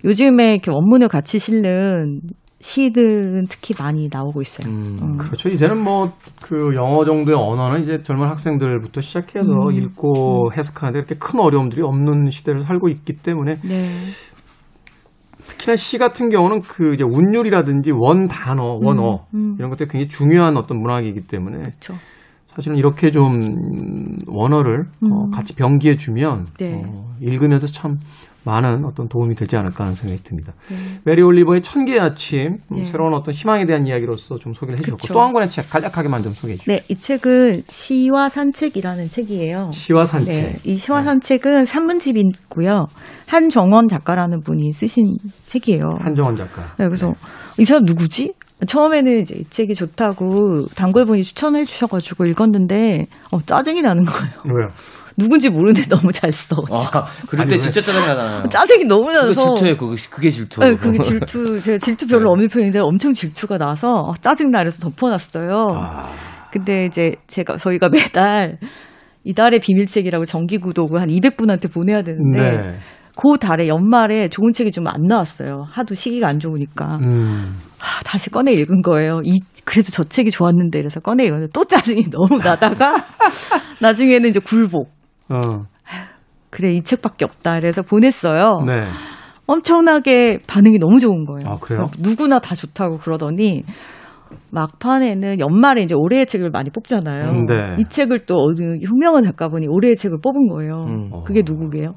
요즘에 0.04 0.52
이렇게 0.52 0.70
원문을 0.70 1.08
같이 1.08 1.40
실는 1.40 2.22
시들은 2.66 3.46
특히 3.48 3.76
많이 3.78 4.10
나오고 4.12 4.42
있어요. 4.42 4.68
음. 4.68 4.98
음. 5.02 5.18
그렇죠. 5.18 5.50
이제는 5.50 5.84
뭐 5.84 6.12
그 6.42 6.76
영어 6.76 7.04
정도의 7.06 7.36
언어는 7.36 7.82
이제 7.82 8.04
젊은 8.04 8.28
학생들부터 8.28 9.02
시작해서 9.02 9.52
음. 9.52 9.72
읽고 9.72 10.52
해석하는데 10.56 11.00
이렇게 11.00 11.16
큰 11.16 11.40
어려움들이 11.40 11.82
없는 11.82 12.30
시대를 12.30 12.60
살고 12.60 12.88
있기 12.90 13.14
때문에 13.14 13.56
네. 13.64 13.88
특히나 15.48 15.76
시 15.76 15.98
같은 15.98 16.30
경우는 16.30 16.62
그 16.62 16.94
이제 16.94 17.04
운율이라든지 17.04 17.92
원 17.92 18.26
단어, 18.26 18.78
원어 18.80 19.26
음. 19.34 19.56
이런 19.58 19.72
것들이 19.72 19.90
굉장히 19.90 20.08
중요한 20.08 20.56
어떤 20.56 20.80
문학이기 20.80 21.22
때문에 21.22 21.58
그렇죠. 21.58 21.96
사실은 22.54 22.78
이렇게 22.78 23.10
좀 23.10 23.42
원어를 24.28 24.82
어, 25.02 25.26
음. 25.26 25.32
같이 25.32 25.56
병기해 25.56 25.98
주면 25.98 26.46
네. 26.60 26.84
어, 26.86 27.16
읽으면서 27.22 27.66
참 27.66 27.98
많은 28.46 28.86
어떤 28.86 29.08
도움이 29.10 29.36
되지 29.36 29.58
않을까 29.58 29.84
하는 29.86 29.96
생각이 29.96 30.22
듭니다. 30.24 30.54
메리 31.04 31.22
올리버의 31.24 31.62
천개의 31.62 32.00
아침 32.00 32.60
음, 32.72 32.78
네. 32.78 32.84
새로운 32.86 33.14
어떤 33.14 33.34
희망에 33.34 33.66
대한 33.66 33.88
이야기로서 33.88 34.38
좀 34.38 34.54
소개를 34.54 34.80
해주셨고. 34.80 35.08
또 35.08 35.20
한 35.22 35.34
권의 35.34 35.50
책 35.50 35.70
간략하게만 35.70 36.22
좀 36.24 36.34
소개해 36.34 36.58
주시죠. 36.58 36.72
네, 36.72 36.82
이 36.88 36.96
책은 36.96 37.64
시와 37.68 38.30
산책이라는 38.30 39.10
책이에요. 39.10 39.72
시와 39.74 40.06
산책. 40.06 40.32
네, 40.32 40.56
이 40.64 40.78
시와 40.78 41.04
산책은 41.04 41.66
산문집이고요. 41.66 42.86
한정원 43.28 43.88
작가라는 43.88 44.42
분이 44.42 44.72
쓰신 44.72 45.04
책이에요. 45.46 45.98
한정원 46.00 46.36
작가. 46.36 46.62
네, 46.78 46.86
그래서 46.86 47.14
이 47.58 47.66
사람 47.66 47.84
누구지? 47.84 48.34
처음에는 48.68 49.20
이제 49.22 49.36
이 49.38 49.44
책이 49.50 49.74
좋다고 49.76 50.68
단골분이 50.76 51.24
추천해 51.24 51.64
주셔가지고 51.66 52.26
읽었는데 52.28 53.08
어, 53.32 53.42
짜증이 53.42 53.82
나는 53.82 54.06
거예요. 54.06 54.32
왜요? 54.46 54.68
누군지 55.18 55.50
모르는데 55.50 55.84
너무 55.90 56.12
잘 56.12 56.32
써. 56.32 56.56
아, 56.72 57.06
그럴 57.28 57.48
때 57.48 57.58
진짜 57.58 57.82
짜증나잖아요. 57.82 58.44
짜증이 58.50 58.86
너무 58.86 59.06
그거 59.08 59.14
나서. 59.28 59.56
질투예요. 59.56 59.78
그거, 59.78 59.96
그게 60.10 60.30
질투. 60.30 60.60
네, 60.62 60.76
그게 60.76 61.00
질투. 61.00 61.62
제가 61.62 61.78
질투 61.78 62.08
별로 62.08 62.26
네. 62.26 62.32
없는 62.32 62.48
편인데 62.50 62.80
엄청 62.80 63.14
질투가 63.14 63.58
나서 63.58 63.90
어, 63.90 64.14
짜증나 64.20 64.60
그래서 64.60 64.80
덮어놨어요. 64.90 65.68
아, 65.74 66.08
근데 66.52 66.86
이제 66.86 67.14
제가 67.28 67.58
저희가 67.58 67.90
매달 67.90 68.58
이달의 69.24 69.60
비밀책이라고 69.60 70.26
정기 70.26 70.58
구독을 70.60 71.02
한 71.02 71.08
200분한테 71.10 71.72
보내야 71.74 72.04
되는데 72.04 72.40
네. 72.42 72.76
그 73.18 73.38
달에 73.40 73.68
연말에 73.70 74.28
좋은 74.28 74.52
책이 74.52 74.72
좀 74.74 74.88
안 74.88 75.02
나왔어요. 75.08 75.66
하도 75.72 75.96
시기가 75.96 76.28
안 76.28 76.40
좋으니까 76.40 76.98
음. 77.02 77.54
하, 77.80 78.04
다시 78.04 78.30
꺼내 78.30 78.52
읽은 78.52 78.82
거예요. 78.82 79.22
이 79.24 79.40
그래도 79.64 79.90
저 79.92 80.04
책이 80.04 80.30
좋았는데 80.32 80.78
이래서 80.78 81.00
꺼내 81.00 81.24
읽었는데 81.24 81.52
또 81.54 81.64
짜증이 81.66 82.04
너무 82.12 82.38
나다가 82.44 82.94
나중에는 83.82 84.30
이제 84.30 84.40
굴복. 84.40 84.94
어. 85.30 85.66
그래 86.50 86.72
이 86.72 86.84
책밖에 86.84 87.26
없다. 87.26 87.60
그래서 87.60 87.82
보냈어요. 87.82 88.64
네. 88.66 88.86
엄청나게 89.48 90.40
반응이 90.48 90.80
너무 90.80 91.00
좋은 91.00 91.26
거예요. 91.26 91.50
아, 91.50 91.56
그래요? 91.60 91.86
누구나 92.00 92.40
다 92.40 92.56
좋다고 92.56 92.98
그러더니 92.98 93.64
막판에는 94.52 95.40
연말에 95.40 95.84
이제 95.84 95.94
올해의 95.96 96.26
책을 96.26 96.50
많이 96.50 96.70
뽑잖아요. 96.70 97.30
음, 97.30 97.46
네. 97.46 97.76
이 97.80 97.86
책을 97.88 98.26
또 98.26 98.38
어느 98.38 98.78
유명한 98.82 99.24
작가분이 99.24 99.68
올해의 99.68 99.96
책을 99.96 100.20
뽑은 100.22 100.48
거예요. 100.48 100.86
음. 100.86 101.10
그게 101.26 101.44
누구게요? 101.46 101.94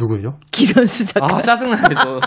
누구죠? 0.00 0.34
김연수 0.50 1.04
작가. 1.06 1.36
아, 1.36 1.42
짜증나네, 1.42 1.94
너. 1.94 2.20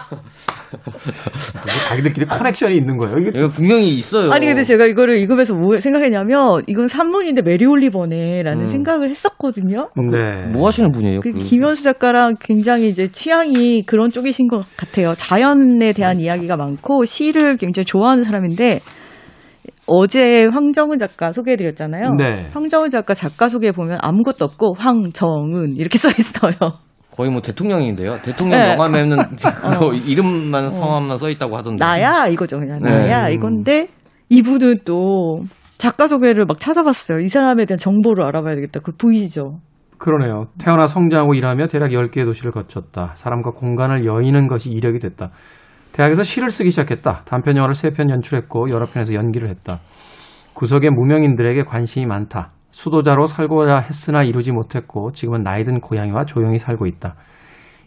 자기들끼리 1.90 2.26
connection이 2.26 2.76
있는 2.76 2.98
거예요. 2.98 3.18
이게 3.18 3.32
이거 3.38 3.48
분명히 3.50 3.90
있어요. 3.90 4.32
아니 4.32 4.48
근데 4.48 4.64
제가 4.64 4.86
이거를 4.86 5.18
읽으면서 5.18 5.54
뭐 5.54 5.78
생각했냐면 5.78 6.64
이건 6.68 6.88
산문인데 6.88 7.42
메리 7.42 7.66
올리버네라는 7.66 8.64
음. 8.64 8.68
생각을 8.68 9.10
했었거든요. 9.10 9.90
네. 9.96 10.48
뭐 10.52 10.68
하시는 10.68 10.92
분이에요? 10.92 11.20
그 11.22 11.32
그- 11.32 11.40
김연수 11.42 11.84
작가랑 11.84 12.36
굉장히 12.40 12.90
이제 12.90 13.08
취향이 13.12 13.84
그런 13.86 14.10
쪽이신 14.10 14.48
것 14.48 14.66
같아요. 14.78 15.14
자연에 15.16 15.94
대한 15.94 16.20
이야기가 16.20 16.56
많고 16.56 17.06
시를 17.06 17.58
굉장히 17.58 17.86
좋아하는 17.86 18.24
사람인데 18.24 18.80
어제 19.86 20.46
황정은 20.46 20.98
작가 20.98 21.32
소개해드렸잖아요. 21.32 22.12
네. 22.18 22.48
황정은 22.54 22.90
작가 22.90 23.14
작가 23.14 23.50
소개 23.50 23.72
보면 23.72 23.98
아무것도 24.02 24.46
없고 24.46 24.76
황정은 24.78 25.76
이렇게 25.76 25.98
써 26.00 26.10
있어요. 26.10 26.54
거의 27.16 27.30
뭐 27.30 27.42
대통령인데요. 27.42 28.22
대통령 28.24 28.60
네. 28.60 28.76
명함에는 28.76 29.18
그거 29.38 29.94
이름만 29.94 30.70
성함만 30.72 31.18
써 31.18 31.30
있다고 31.30 31.56
하던데. 31.56 31.86
나야 31.86 32.28
이거죠 32.28 32.58
그냥 32.58 32.80
네. 32.82 32.90
나야 32.90 33.30
이건데 33.30 33.88
이분은 34.30 34.80
또 34.86 35.44
작가 35.78 36.08
소개를 36.08 36.46
막 36.46 36.60
찾아봤어요. 36.60 37.20
이 37.20 37.28
사람에 37.28 37.66
대한 37.66 37.78
정보를 37.78 38.26
알아봐야 38.26 38.56
되겠다. 38.56 38.80
그 38.80 38.94
보이시죠? 38.94 39.60
그러네요. 40.00 40.48
태어나 40.58 40.88
성장하고 40.88 41.34
일하며 41.36 41.68
대략 41.68 41.90
10개의 41.92 42.26
도시를 42.26 42.52
거쳤다. 42.52 43.12
사람과 43.16 43.52
공간을 43.52 44.06
여의는 44.06 44.48
것이 44.48 44.72
이력이 44.72 45.00
됐다. 45.00 45.30
대학에서 45.94 46.24
시를 46.24 46.50
쓰기 46.50 46.72
시작했다. 46.72 47.22
단편 47.26 47.56
영화를 47.56 47.74
3편 47.74 48.10
연출했고 48.10 48.70
여러 48.72 48.86
편에서 48.86 49.14
연기를 49.14 49.50
했다. 49.50 49.80
구석의 50.54 50.90
무명인들에게 50.90 51.64
관심이 51.64 52.06
많다. 52.06 52.52
수도자로 52.74 53.28
살고자 53.28 53.78
했으나 53.80 54.24
이루지 54.24 54.52
못했고 54.52 55.12
지금은 55.12 55.44
나이든 55.44 55.80
고양이와 55.80 56.26
조용히 56.26 56.58
살고 56.58 56.88
있다. 56.88 57.16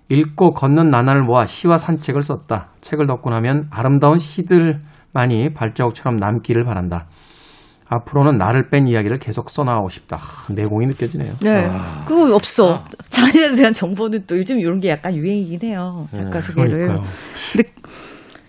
읽고 0.09 0.53
걷는 0.53 0.91
나날을 0.91 1.23
모아 1.23 1.45
시와 1.45 1.77
산책을 1.77 2.23
썼다. 2.23 2.69
책을 2.81 3.09
덮고 3.09 3.31
나면 3.31 3.67
아름다운 3.71 4.17
시들만이 4.19 5.53
발자국처럼 5.55 6.17
남기를 6.17 6.65
바란다. 6.65 7.07
앞으로는 7.89 8.37
나를 8.37 8.69
뺀 8.69 8.87
이야기를 8.87 9.19
계속 9.19 9.51
써나가고 9.51 9.89
싶다. 9.89 10.17
하, 10.17 10.53
내공이 10.53 10.87
느껴지네요. 10.87 11.33
네. 11.43 11.67
아, 11.69 12.05
그거 12.07 12.35
없어. 12.35 12.85
자연에 13.11 13.57
대한 13.57 13.73
정보는 13.73 14.25
또 14.29 14.39
요즘 14.39 14.61
이런 14.61 14.79
게 14.79 14.89
약간 14.89 15.15
유행이긴 15.15 15.69
해요. 15.69 16.07
작가 16.13 16.41
소개를. 16.41 16.71
그러니까요. 16.71 17.03
근데 17.53 17.71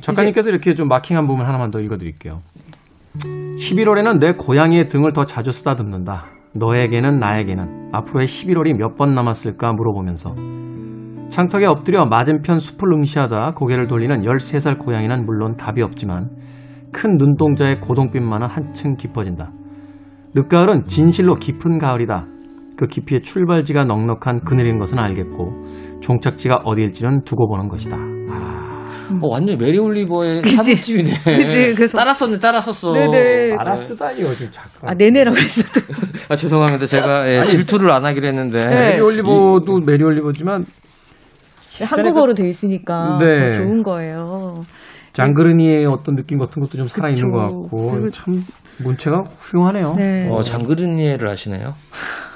작가님께서 0.01 0.49
이렇게 0.49 0.75
좀 0.75 0.87
마킹한 0.87 1.27
부분 1.27 1.45
하나만 1.45 1.71
더 1.71 1.79
읽어드릴게요. 1.79 2.39
11월에는 3.25 4.19
내 4.19 4.33
고양이의 4.33 4.87
등을 4.87 5.13
더 5.13 5.25
자주 5.25 5.51
쓰다듬는다. 5.51 6.25
너에게는 6.53 7.19
나에게는 7.19 7.89
앞으로의 7.93 8.27
11월이 8.27 8.73
몇 8.77 8.95
번 8.95 9.13
남았을까 9.13 9.73
물어보면서 9.73 10.35
창턱에 11.29 11.65
엎드려 11.65 12.05
맞은편 12.05 12.59
숲을 12.59 12.93
응시하다 12.93 13.53
고개를 13.55 13.87
돌리는 13.87 14.21
13살 14.21 14.79
고양이는 14.79 15.25
물론 15.25 15.55
답이 15.57 15.81
없지만 15.81 16.29
큰 16.93 17.17
눈동자의 17.17 17.79
고동빛만은 17.81 18.47
한층 18.47 18.95
깊어진다. 18.95 19.51
늦가을은 20.35 20.85
진실로 20.85 21.35
깊은 21.35 21.79
가을이다. 21.79 22.25
그 22.77 22.87
깊이의 22.87 23.21
출발지가 23.23 23.85
넉넉한 23.85 24.41
그늘인 24.45 24.77
것은 24.77 24.99
알겠고 24.99 25.99
종착지가 26.01 26.61
어디일지는 26.63 27.23
두고 27.23 27.47
보는 27.49 27.67
것이다. 27.67 28.16
어, 29.21 29.27
완전 29.29 29.57
메리 29.57 29.77
올리버의 29.79 30.41
그래서- 31.75 31.97
따랐었네, 31.97 32.39
따랐었어. 32.39 32.93
네네. 32.93 33.55
알았으다니요, 33.57 34.35
지금 34.35 34.51
작가. 34.51 34.91
아 34.91 34.93
내내라고 34.93 35.37
했어. 35.37 35.61
아, 36.29 36.35
죄송합니다. 36.35 36.85
제가 36.85 37.29
예, 37.31 37.45
질투를 37.45 37.91
안 37.91 38.05
하기로 38.05 38.27
했는데. 38.27 38.59
네. 38.65 38.75
메리 38.91 38.99
올리버도 39.01 39.79
메리 39.85 40.03
올리버지만 40.03 40.65
한국어로 41.81 42.33
돼 42.33 42.47
있으니까 42.47 43.17
네. 43.19 43.49
더 43.49 43.55
좋은 43.55 43.83
거예요. 43.83 44.55
장그르니의 45.13 45.85
어떤 45.85 46.15
느낌 46.15 46.37
같은 46.37 46.61
것도 46.61 46.77
좀 46.77 46.87
살아있는 46.87 47.31
그쵸. 47.31 47.31
것 47.31 47.43
같고 47.43 47.91
그리고- 47.91 48.11
참 48.11 48.43
문체가 48.79 49.23
훌륭하네요. 49.39 49.95
네. 49.95 50.27
어, 50.31 50.41
장그르니에를 50.43 51.29
하시네요. 51.29 51.73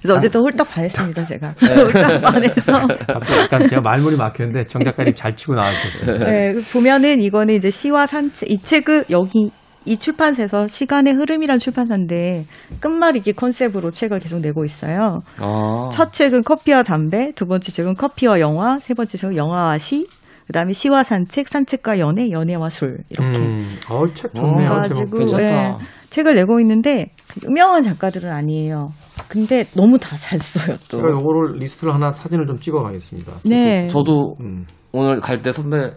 그래서 0.00 0.16
어쨌든 0.16 0.40
홀딱 0.40 0.68
반했습니다 0.68 1.24
제가. 1.24 1.54
네. 1.54 1.74
홀딱 1.82 2.22
반해서. 2.22 2.72
갑자기 3.06 3.40
약간 3.40 3.68
제가 3.68 3.82
말문이 3.82 4.16
막혔는데 4.16 4.66
정 4.66 4.82
작가님 4.82 5.14
잘 5.14 5.36
치고 5.36 5.54
나와주셨어요. 5.54 6.18
네, 6.18 6.54
보면은 6.72 7.20
이거는 7.20 7.54
이제 7.54 7.70
시와 7.70 8.06
산책 8.06 8.50
이 8.50 8.58
책은 8.58 9.04
여기 9.10 9.50
이 9.86 9.96
출판사에서 9.96 10.66
시간의 10.66 11.14
흐름이란 11.14 11.58
출판사인데 11.58 12.44
끝말잇기 12.80 13.32
컨셉으로 13.32 13.90
책을 13.90 14.18
계속 14.18 14.40
내고 14.40 14.64
있어요. 14.64 15.20
아. 15.38 15.88
첫 15.92 16.12
책은 16.12 16.42
커피와 16.42 16.82
담배, 16.82 17.32
두 17.32 17.46
번째 17.46 17.72
책은 17.72 17.94
커피와 17.94 18.40
영화, 18.40 18.78
세 18.78 18.92
번째 18.92 19.16
책은 19.16 19.36
영화와 19.36 19.78
시, 19.78 20.06
그다음에 20.46 20.72
시와 20.72 21.02
산책, 21.02 21.48
산책과 21.48 21.98
연애, 21.98 22.30
연애와 22.30 22.68
술 22.68 22.98
이렇게 23.08 23.38
음, 23.38 23.78
어, 23.88 24.02
책 24.12 24.34
좋네요. 24.34 24.68
가지고 24.68 25.18
괜찮다. 25.18 25.44
예, 25.44 25.74
책을 26.10 26.34
내고 26.34 26.60
있는데 26.60 27.06
유명한 27.44 27.82
작가들은 27.82 28.30
아니에요. 28.30 28.90
근데 29.30 29.64
너무 29.74 29.96
다 29.98 30.16
잘 30.16 30.38
써요 30.38 30.76
또. 30.90 30.98
제가 30.98 31.08
요거를 31.10 31.58
리스트를 31.58 31.94
하나 31.94 32.10
사진을 32.10 32.46
좀 32.46 32.58
찍어가겠습니다. 32.60 33.32
네, 33.44 33.86
저도 33.86 34.36
음. 34.40 34.66
오늘 34.92 35.20
갈 35.20 35.40
때 35.40 35.52
선배 35.52 35.92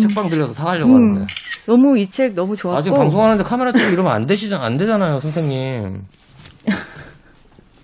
책방 0.00 0.28
들려서 0.30 0.54
사가려고 0.54 0.90
음. 0.90 0.94
하는데. 0.94 1.26
너무 1.66 1.98
이 1.98 2.08
책 2.08 2.34
너무 2.34 2.54
좋았고. 2.56 2.78
아직 2.78 2.94
방송하는데 2.94 3.42
카메라 3.42 3.72
찍고 3.72 3.90
이러면 3.92 4.12
안 4.12 4.26
되시잖아, 4.26 4.64
안 4.64 4.76
되잖아요, 4.78 5.20
선생님. 5.20 6.02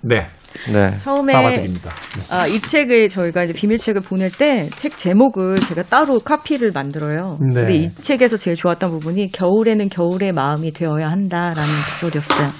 네, 0.02 0.26
네. 0.72 0.96
처음에 0.98 1.32
사과드립니다. 1.32 1.92
아, 2.30 2.46
이 2.46 2.60
책을 2.60 3.08
저희가 3.08 3.44
이제 3.44 3.52
비밀책을 3.52 4.02
보낼 4.02 4.30
때 4.30 4.68
책 4.76 4.96
제목을 4.98 5.56
제가 5.56 5.82
따로 5.84 6.20
카피를 6.20 6.70
만들어요. 6.72 7.38
네. 7.40 7.54
근데 7.62 7.74
이 7.74 7.90
책에서 7.94 8.36
제일 8.36 8.54
좋았던 8.56 8.90
부분이 8.90 9.30
겨울에는 9.32 9.88
겨울의 9.88 10.32
마음이 10.32 10.72
되어야 10.72 11.08
한다라는 11.08 11.62
구절이었어요. 12.00 12.50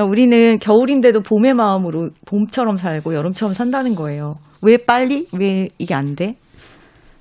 우리는 0.00 0.58
겨울인데도 0.58 1.20
봄의 1.20 1.54
마음으로 1.54 2.10
봄처럼 2.26 2.76
살고 2.76 3.14
여름처럼 3.14 3.52
산다는 3.54 3.94
거예요. 3.94 4.36
왜 4.62 4.76
빨리? 4.78 5.26
왜 5.38 5.68
이게 5.78 5.94
안 5.94 6.14
돼? 6.16 6.36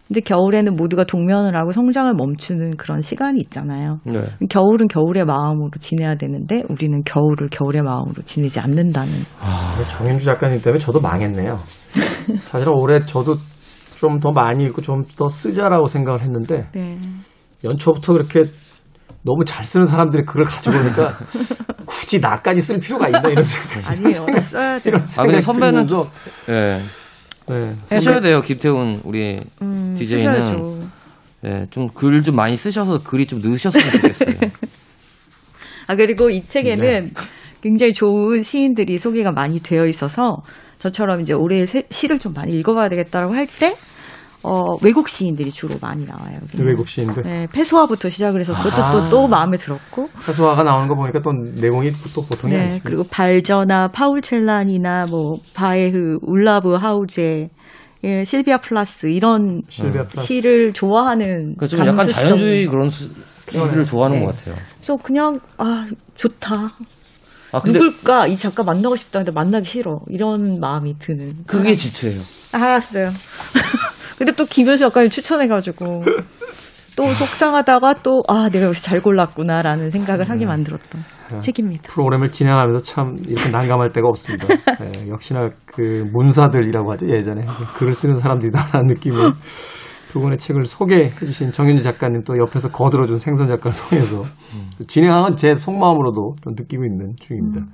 근데 0.08 0.22
겨울에는 0.22 0.76
모두가 0.76 1.06
동면을 1.06 1.56
하고 1.56 1.72
성장을 1.72 2.14
멈추는 2.14 2.76
그런 2.76 3.02
시간이 3.02 3.40
있잖아요. 3.44 4.00
네. 4.06 4.22
겨울은 4.50 4.88
겨울의 4.90 5.24
마음으로 5.24 5.72
지내야 5.80 6.16
되는데 6.16 6.64
우리는 6.70 7.02
겨울을 7.06 7.48
겨울의 7.50 7.82
마음으로 7.82 8.22
지내지 8.26 8.60
않는다는. 8.60 9.10
정현주 9.90 10.26
작가님 10.26 10.62
때문에 10.62 10.80
저도 10.80 11.00
망했네요. 11.00 11.58
사실은 12.44 12.74
올해 12.78 13.00
저도 13.02 13.36
좀 13.98 14.20
더 14.20 14.32
많이 14.32 14.64
읽고 14.66 14.82
좀 14.82 15.02
더 15.18 15.28
쓰자라고 15.30 15.86
생각을 15.86 16.22
했는데 16.22 16.68
네. 16.74 16.98
연초부터 17.64 18.14
그렇게 18.14 18.42
너무 19.24 19.44
잘 19.46 19.66
쓰는 19.66 19.86
사람들이 19.86 20.24
그걸 20.26 20.46
가지고 20.46 20.78
오니까 20.78 21.18
굳이 21.86 22.20
나까지 22.20 22.62
쓸 22.62 22.80
필요가 22.80 23.08
있나 23.08 23.22
이런 23.30 23.42
생각이 23.44 23.86
아니에요. 23.86 24.42
써야 24.44 24.80
돼요. 24.80 24.82
이런 24.86 25.02
아, 25.02 25.24
근데 25.24 25.42
생각이 25.42 25.42
선배는 25.42 25.84
들면서 25.86 26.10
예. 26.50 26.80
네. 27.48 27.74
하셔야 27.90 28.20
돼요, 28.22 28.42
김태훈 28.42 29.02
우리 29.04 29.42
음, 29.62 29.96
DJ는. 29.98 30.90
네, 31.44 31.66
좀글 31.72 32.22
좀 32.22 32.36
많이 32.36 32.56
쓰셔서 32.56 33.02
글이 33.04 33.26
좀 33.26 33.40
넣으셨으면 33.42 33.86
좋겠어요. 33.92 34.36
아 35.88 35.96
그리고 35.96 36.30
이 36.30 36.44
책에는 36.44 37.06
네. 37.06 37.12
굉장히 37.62 37.94
좋은 37.94 38.44
시인들이 38.44 38.98
소개가 38.98 39.32
많이 39.32 39.60
되어 39.60 39.86
있어서 39.88 40.38
저처럼 40.80 41.22
이제 41.22 41.34
올해 41.34 41.66
세- 41.66 41.84
시를 41.90 42.20
좀 42.20 42.34
많이 42.34 42.54
읽어봐야 42.54 42.90
되겠다라고 42.90 43.34
할 43.36 43.46
때 43.48 43.76
어, 44.44 44.76
외국 44.82 45.08
시인들이 45.08 45.52
주로 45.52 45.76
많이 45.82 46.06
나와요. 46.06 46.40
여기는. 46.42 46.66
외국 46.66 46.88
시인들. 46.88 47.24
네, 47.24 47.48
페소아부터 47.52 48.10
시작을 48.10 48.40
해서 48.40 48.54
그것도 48.54 48.84
아. 48.84 48.92
또, 48.92 49.10
또 49.10 49.28
마음에 49.28 49.56
들었고 49.58 50.08
페소아가 50.28 50.64
나오는 50.64 50.88
거 50.88 50.96
보니까 50.96 51.20
또 51.22 51.32
내용이 51.62 51.92
또 52.16 52.22
보통이 52.24 52.54
네, 52.54 52.62
아니시고. 52.62 52.84
그리고 52.84 53.04
발저나 53.10 53.90
파울 53.90 54.22
첼란이나 54.22 55.06
뭐 55.12 55.34
바에흐, 55.54 56.18
울라브 56.24 56.74
하우게, 56.74 57.50
예, 58.04 58.24
실비아 58.24 58.58
플라스 58.58 59.08
이런 59.08 59.62
실비아 59.70 60.06
플라스. 60.06 60.28
시를 60.28 60.74
좋아하는 60.74 61.56
그러니까 61.56 61.68
좀 61.68 61.80
약간 61.82 61.98
감수성. 61.98 62.24
자연주의 62.24 62.66
그런 62.66 62.90
수, 62.90 63.10
시를 63.48 63.86
좋아하는 63.86 64.20
네. 64.22 64.26
것 64.26 64.36
같아요. 64.38 64.56
그래서 64.78 64.98
그냥 64.98 65.40
아 65.60 65.88
좋다. 66.16 66.56
아 67.54 67.60
근데 67.60 67.78
누굴까 67.78 68.28
이 68.28 68.38
작가 68.38 68.64
만나고 68.64 68.96
싶다 68.96 69.20
근데 69.20 69.32
만나기 69.32 69.66
싫어 69.68 70.00
이런 70.10 70.60
마음이 70.60 70.96
드는. 70.98 71.44
그게 71.46 71.76
질투예요. 71.76 72.22
알았어요. 72.54 73.10
근데 74.18 74.32
또 74.34 74.46
김현수 74.46 74.86
작가님 74.86 75.10
추천해가지고 75.10 76.04
또 76.96 77.06
속상하다가 77.06 77.96
또 78.04 78.22
아 78.28 78.50
내가 78.50 78.66
역시 78.68 78.84
잘 78.84 79.02
골랐구나라는 79.02 79.90
생각을 79.90 80.30
하게 80.30 80.46
만들었던 80.46 81.02
책입니다. 81.40 81.84
프로그램을 81.88 82.30
진행하면서 82.30 82.84
참 82.84 83.16
이렇게 83.28 83.50
난감할 83.50 83.92
때가 83.92 84.08
없습니다. 84.10 84.48
네, 84.48 85.10
역시나 85.10 85.50
그 85.66 86.06
문사들이라고 86.12 86.92
하죠 86.94 87.08
예전에 87.10 87.46
글을 87.78 87.94
쓰는 87.94 88.16
사람들이다라는 88.16 88.88
느낌을 88.88 89.32
두 90.10 90.20
권의 90.20 90.38
책을 90.38 90.66
소개해주신 90.66 91.54
정윤주 91.54 91.82
작가님 91.84 92.24
또 92.26 92.36
옆에서 92.38 92.68
거들어준 92.70 93.16
생선 93.16 93.48
작가를 93.48 93.78
통해서 93.78 94.24
진행한 94.88 95.38
제 95.38 95.56
속마음으로도 95.56 96.36
좀 96.44 96.54
느끼고 96.58 96.84
있는 96.84 97.14
중입니다. 97.18 97.66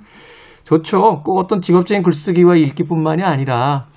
좋죠. 0.64 1.24
꼭 1.24 1.40
어떤 1.40 1.62
직업적인 1.62 2.04
글쓰기와 2.04 2.56
읽기뿐만이 2.58 3.24
아니라 3.24 3.88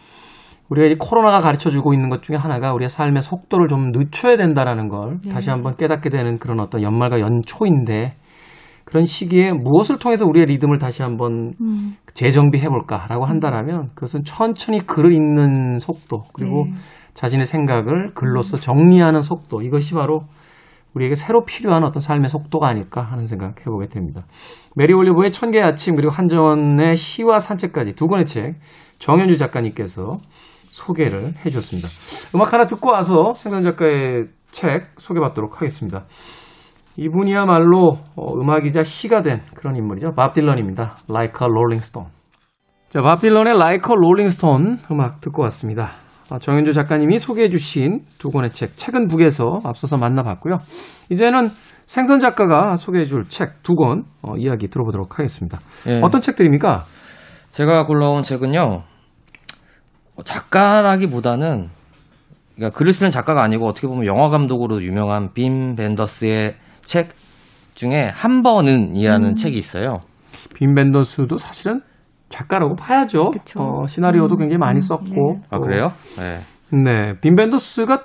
우리가 0.71 0.87
이 0.87 0.95
코로나가 0.99 1.41
가르쳐 1.41 1.69
주고 1.69 1.93
있는 1.93 2.09
것 2.09 2.23
중에 2.23 2.37
하나가 2.37 2.73
우리의 2.73 2.89
삶의 2.89 3.23
속도를 3.23 3.67
좀 3.69 3.91
늦춰야 3.93 4.37
된다라는 4.37 4.89
걸 4.89 5.21
다시 5.31 5.51
한번 5.51 5.77
깨닫게 5.77 6.11
되는 6.11 6.39
그런 6.39 6.61
어떤 6.61 6.83
연말과 6.83 7.21
연초인데 7.21 8.15
그런 8.85 9.05
시기에 9.05 9.53
무엇을 9.53 9.99
통해서 9.99 10.25
우리의 10.27 10.47
리듬을 10.47 10.79
다시 10.79 11.03
한번 11.03 11.55
재정비해 12.15 12.69
볼까라고 12.69 13.25
한다라면 13.25 13.91
그것은 13.95 14.23
천천히 14.25 14.79
글을 14.79 15.13
읽는 15.13 15.79
속도 15.79 16.23
그리고 16.33 16.65
자신의 17.15 17.47
생각을 17.47 18.15
글로써 18.15 18.57
정리하는 18.59 19.23
속도 19.23 19.63
이것이 19.63 19.95
바로 19.95 20.23
우리에게 20.95 21.15
새로 21.15 21.45
필요한 21.45 21.85
어떤 21.85 22.01
삶의 22.01 22.29
속도가 22.29 22.67
아닐까 22.67 23.03
하는 23.03 23.27
생각 23.27 23.61
해보게 23.61 23.87
됩니다. 23.87 24.25
메리 24.75 24.93
올리버의 24.93 25.31
천 25.31 25.51
개의 25.51 25.63
아침 25.65 25.95
그리고 25.95 26.13
한정원의 26.13 26.97
시와 26.97 27.39
산책까지 27.39 27.95
두 27.95 28.09
권의 28.09 28.27
책 28.27 28.57
정현주 28.99 29.37
작가님께서 29.37 30.17
소개를 30.71 31.35
해주셨습니다. 31.45 31.89
음악 32.35 32.53
하나 32.53 32.65
듣고 32.65 32.91
와서 32.91 33.33
생선 33.35 33.63
작가의 33.63 34.27
책 34.51 34.89
소개받도록 34.99 35.57
하겠습니다. 35.57 36.05
이분이야말로 36.97 37.99
어, 38.17 38.35
음악이자 38.41 38.83
시가 38.83 39.23
된 39.23 39.41
그런 39.55 39.77
인물이죠. 39.77 40.13
밥 40.15 40.33
딜런입니다. 40.33 40.97
Like 41.09 41.35
a 41.43 41.47
Rolling 41.51 41.83
Stone. 41.85 42.11
자, 42.89 43.01
밥 43.03 43.21
딜런의 43.21 43.55
Like 43.55 43.91
a 43.91 43.95
Rolling 43.97 44.27
Stone 44.35 44.77
음악 44.91 45.21
듣고 45.21 45.43
왔습니다. 45.45 45.93
아, 46.31 46.39
정현주 46.39 46.73
작가님이 46.73 47.19
소개해 47.19 47.49
주신 47.49 48.01
두 48.19 48.31
권의 48.31 48.53
책, 48.53 48.77
책은 48.77 49.09
북에서 49.09 49.61
앞서서 49.65 49.97
만나봤고요. 49.97 50.59
이제는 51.11 51.51
생선 51.87 52.21
작가가 52.21 52.77
소개해 52.77 53.05
줄 53.05 53.25
책 53.29 53.63
두권 53.63 54.05
어, 54.23 54.37
이야기 54.37 54.69
들어보도록 54.69 55.19
하겠습니다. 55.19 55.59
예. 55.89 56.01
어떤 56.03 56.21
책들입니까? 56.21 56.85
제가 57.51 57.85
골라온 57.87 58.23
책은요. 58.23 58.83
어, 60.21 60.23
작가라기보다는 60.23 61.69
그러니까 62.55 62.79
글을 62.79 62.93
쓰는 62.93 63.11
작가가 63.11 63.43
아니고 63.43 63.67
어떻게 63.67 63.87
보면 63.87 64.07
영화 64.07 64.29
감독으로 64.29 64.83
유명한 64.83 65.33
빔 65.33 65.75
벤더스의 65.77 66.55
책 66.83 67.11
중에 67.75 68.11
한 68.13 68.43
번은이라는 68.43 69.37
책이 69.37 69.59
있어요. 69.59 70.01
빈 70.55 70.75
벤더스도 70.75 71.39
사실은 71.39 71.81
작가라고 72.29 72.77
봐야죠. 72.77 73.31
그쵸. 73.31 73.61
어, 73.61 73.87
시나리오도 73.87 74.37
굉장히 74.37 74.59
많이 74.59 74.81
썼고. 74.81 75.41
아또 75.51 75.63
그래요? 75.63 75.93
네. 76.19 76.41
네, 76.71 77.15
빔 77.21 77.35
벤더스가 77.35 78.05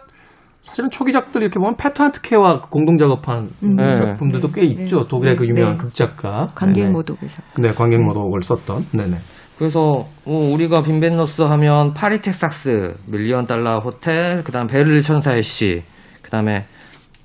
사실은 0.61 0.89
초기작들 0.89 1.43
이렇게 1.43 1.59
보면 1.59 1.75
페터 1.75 2.01
한트케와 2.01 2.61
공동 2.61 2.97
작업한 2.97 3.49
네. 3.61 3.95
작품들도 3.95 4.47
꽤 4.49 4.63
있죠. 4.63 5.05
독일의 5.05 5.35
그 5.35 5.45
유명한 5.45 5.77
네. 5.77 5.83
극작가. 5.83 6.45
관객 6.55 6.81
네네. 6.81 6.91
모독에서. 6.93 7.43
네, 7.59 7.71
관객 7.71 8.01
모독을 8.01 8.41
썼던. 8.41 8.85
네네. 8.93 9.17
그래서 9.57 10.05
어, 10.25 10.31
우리가 10.31 10.83
빔 10.83 10.99
벤더스 10.99 11.43
하면 11.43 11.93
파리 11.93 12.21
텍사스 12.21 12.95
밀리언 13.07 13.45
달러 13.47 13.79
호텔 13.79 14.43
그다음 14.43 14.67
베를린 14.67 15.01
천사의 15.01 15.43
시 15.43 15.83
그다음에 16.21 16.65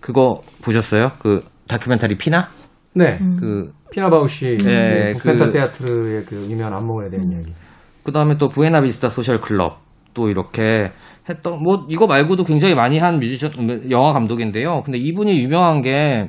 그거 0.00 0.40
보셨어요? 0.62 1.12
그 1.18 1.40
다큐멘터리 1.68 2.16
피나? 2.18 2.48
네, 2.94 3.18
그 3.38 3.72
피나 3.92 4.19
바우쉬 4.19 4.58
네, 4.64 5.14
그 5.14 5.28
탄츠 5.28 5.46
그- 5.46 5.52
테아터의 5.52 6.24
그 6.24 6.36
유명한 6.50 6.74
안무가에 6.74 7.10
대한 7.10 7.30
이야기. 7.32 7.52
그다음에 8.04 8.36
또 8.38 8.48
부에나 8.48 8.74
비스타 8.74 9.10
소셜 9.10 9.40
클럽 9.40 9.80
또 10.14 10.28
이렇게 10.28 10.92
했던 11.28 11.62
뭐 11.62 11.86
이거 11.88 12.06
말고도 12.06 12.44
굉장히 12.44 12.74
많이 12.74 12.98
한 12.98 13.18
뮤지션 13.20 13.90
영화 13.90 14.12
감독인데요. 14.12 14.82
근데 14.84 14.98
이분이 14.98 15.40
유명한 15.42 15.82
게 15.82 16.28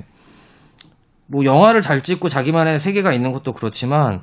뭐 1.34 1.46
영화를 1.46 1.82
잘 1.82 2.02
찍고 2.04 2.28
자기만의 2.28 2.82
세계가 2.82 3.14
있는 3.14 3.32
것도 3.32 3.54
그렇지만 3.54 4.20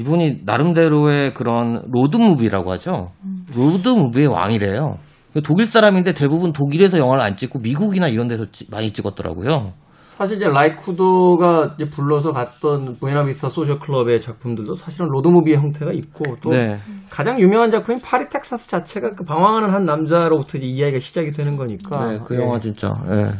이분이 0.00 0.40
나름대로의 0.44 1.34
그런 1.34 1.82
로드 1.90 2.16
무비라고 2.16 2.72
하죠. 2.72 3.10
로드 3.54 3.88
무비의 3.88 4.28
왕이래요. 4.28 4.96
독일 5.44 5.66
사람인데 5.66 6.14
대부분 6.14 6.52
독일에서 6.52 6.98
영화를 6.98 7.22
안 7.22 7.36
찍고 7.36 7.58
미국이나 7.60 8.08
이런 8.08 8.26
데서 8.28 8.46
찍- 8.50 8.70
많이 8.70 8.92
찍었더라고요. 8.92 9.72
사실 9.98 10.36
이제 10.36 10.46
라이 10.46 10.85
쿠더가 10.85 11.76
이제 11.76 11.88
불러서 11.88 12.32
갔던 12.32 12.96
부에나 12.98 13.19
비스타 13.19 13.48
소셜 13.48 13.78
클럽의 13.78 14.20
작품들도 14.20 14.74
사실은 14.74 15.06
로드무비의 15.08 15.56
형태가 15.56 15.92
있고 15.92 16.36
또 16.42 16.50
네. 16.50 16.76
가장 17.08 17.40
유명한 17.40 17.70
작품인 17.70 18.00
파리 18.02 18.28
텍사스 18.28 18.68
자체가 18.68 19.12
그 19.16 19.24
방황하는 19.24 19.70
한 19.72 19.84
남자로부터 19.84 20.58
이제 20.58 20.66
이야기가 20.66 20.98
시작이 20.98 21.32
되는 21.32 21.56
거니까. 21.56 22.06
네, 22.12 22.18
그 22.24 22.34
예. 22.36 22.40
영화 22.40 22.58
진짜 22.58 22.92
예, 23.10 23.32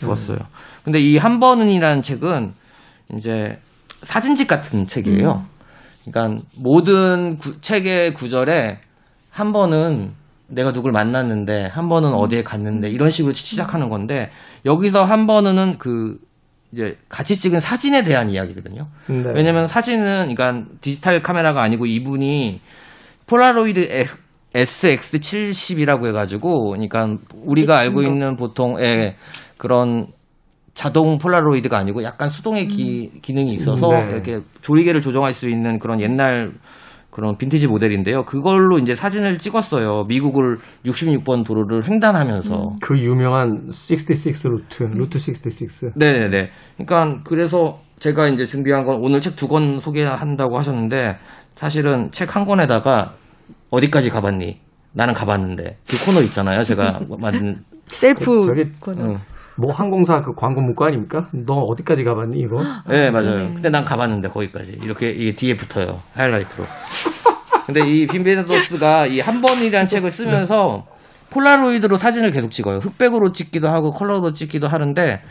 좋았어요. 0.00 0.38
근데 0.84 0.98
이 1.00 1.16
한 1.18 1.38
번은이라는 1.38 2.02
책은 2.02 2.52
이제 3.16 3.58
사진집 4.02 4.48
같은 4.48 4.86
책이에요. 4.86 5.44
그러니까 6.04 6.42
모든 6.56 7.38
구- 7.38 7.60
책의 7.60 8.14
구절에 8.14 8.78
한 9.30 9.52
번은 9.52 10.12
내가 10.46 10.72
누굴 10.72 10.92
만났는데 10.92 11.66
한 11.66 11.88
번은 11.88 12.12
어디에 12.14 12.42
갔는데 12.42 12.88
이런 12.90 13.10
식으로 13.10 13.32
시작하는 13.32 13.88
건데 13.88 14.30
여기서 14.64 15.04
한 15.04 15.26
번은 15.26 15.78
그 15.78 16.18
이제 16.72 16.96
같이 17.08 17.36
찍은 17.36 17.60
사진에 17.60 18.02
대한 18.04 18.30
이야기거든요. 18.30 18.88
네. 19.08 19.22
왜냐면 19.34 19.66
사진은 19.68 20.34
그러니까 20.34 20.64
디지털 20.80 21.22
카메라가 21.22 21.62
아니고 21.62 21.86
이분이 21.86 22.60
폴라로이드 23.26 24.06
SX70이라고 24.54 26.06
해가지고 26.08 26.70
그러니까 26.70 27.16
우리가 27.44 27.78
알고 27.78 28.02
있는 28.02 28.36
보통의 28.36 29.14
그런 29.58 30.08
자동 30.74 31.18
폴라로이드가 31.18 31.78
아니고 31.78 32.02
약간 32.02 32.28
수동의 32.30 32.66
기, 32.68 33.10
기능이 33.22 33.54
있어서 33.54 33.88
네. 33.88 34.10
이렇게 34.12 34.40
조리개를 34.60 35.00
조정할 35.00 35.32
수 35.34 35.48
있는 35.48 35.78
그런 35.78 36.00
옛날 36.00 36.52
그런 37.10 37.36
빈티지 37.38 37.68
모델인데요. 37.68 38.24
그걸로 38.24 38.78
이제 38.80 38.96
사진을 38.96 39.38
찍었어요. 39.38 40.04
미국을 40.08 40.58
66번 40.84 41.44
도로를 41.46 41.88
횡단하면서. 41.88 42.72
그 42.82 42.98
유명한 42.98 43.68
66 43.68 44.34
루트, 44.50 44.82
루트 44.82 45.18
66. 45.18 45.92
네네네. 45.96 46.50
그러니까 46.76 47.20
그래서 47.22 47.78
제가 48.00 48.26
이제 48.28 48.46
준비한 48.46 48.84
건 48.84 48.98
오늘 49.00 49.20
책 49.20 49.36
두 49.36 49.46
권 49.46 49.78
소개한다고 49.80 50.58
하셨는데 50.58 51.16
사실은 51.54 52.10
책 52.10 52.34
한 52.34 52.44
권에다가 52.44 53.14
어디까지 53.70 54.10
가봤니? 54.10 54.58
나는 54.92 55.14
가봤는데 55.14 55.78
그 55.88 56.04
코너 56.04 56.20
있잖아요. 56.22 56.64
제가 56.64 56.98
만든 57.20 57.62
셀프 57.86 58.40
저기 58.42 58.64
코너. 58.80 59.02
응. 59.12 59.18
뭐 59.56 59.72
항공사 59.72 60.20
그 60.20 60.34
광고 60.34 60.60
문구 60.60 60.84
아닙니까? 60.84 61.28
너 61.32 61.54
어디까지 61.54 62.02
가봤니 62.04 62.38
이거? 62.40 62.62
네, 62.88 63.10
맞아요. 63.10 63.52
근데 63.54 63.70
난 63.70 63.84
가봤는데 63.84 64.28
거기까지. 64.28 64.78
이렇게 64.82 65.10
이게 65.10 65.34
뒤에 65.34 65.56
붙어요. 65.56 66.00
하이라이트로. 66.14 66.64
근데 67.66 67.80
이 67.88 68.06
빔 68.06 68.27
벤더스가 68.27 69.06
이 69.06 69.20
한 69.20 69.40
번이라는 69.40 69.88
책을 69.88 70.10
쓰면서 70.10 70.86
폴라로이드로 71.30 71.96
사진을 71.98 72.30
계속 72.32 72.50
찍어요. 72.50 72.78
흑백으로 72.78 73.32
찍기도 73.32 73.68
하고 73.68 73.90
컬러로 73.92 74.34
찍기도 74.34 74.68
하는데 74.68 75.22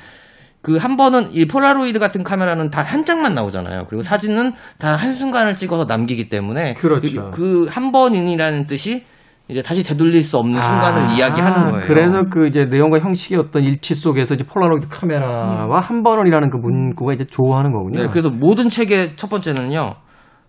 그 0.62 0.77
한 0.77 0.95
번은 0.97 1.33
이 1.33 1.45
폴라로이드 1.45 1.99
같은 1.99 2.23
카메라는 2.23 2.71
다 2.71 2.81
한 2.81 3.03
장만 3.05 3.36
나오잖아요. 3.36 3.86
그리고 3.89 4.01
사진은 4.03 4.53
단 4.77 4.95
한순간을 4.95 5.57
찍어서 5.57 5.86
남기기 5.86 6.29
때문에 6.29 6.73
그렇죠. 6.75 7.29
그 7.31 7.62
한 7.62 7.91
번이라는 7.91 8.67
뜻이 8.67 9.05
이제 9.49 9.62
다시 9.62 9.84
되돌릴 9.84 10.23
수 10.23 10.38
없는 10.38 10.60
순간을 10.62 11.01
아, 11.10 11.13
이야기하는 11.13 11.71
거예요. 11.71 11.86
그래서 11.86 12.23
그 12.23 12.47
이제 12.47 12.65
내용과 12.65 12.99
형식의 12.99 13.38
어떤 13.39 13.63
일치 13.63 13.93
속에서 13.93 14.36
이제 14.36 14.43
폴라로이드 14.45 14.88
카메라와 14.89 15.79
한 15.82 16.01
번은이라는 16.01 16.49
그 16.49 16.58
문구가 16.58 17.13
이제 17.13 17.25
조화하는 17.25 17.71
거군요. 17.73 18.03
네, 18.03 18.08
그래서 18.10 18.29
모든 18.29 18.69
책의 18.69 19.15
첫 19.17 19.29
번째는요. 19.29 19.95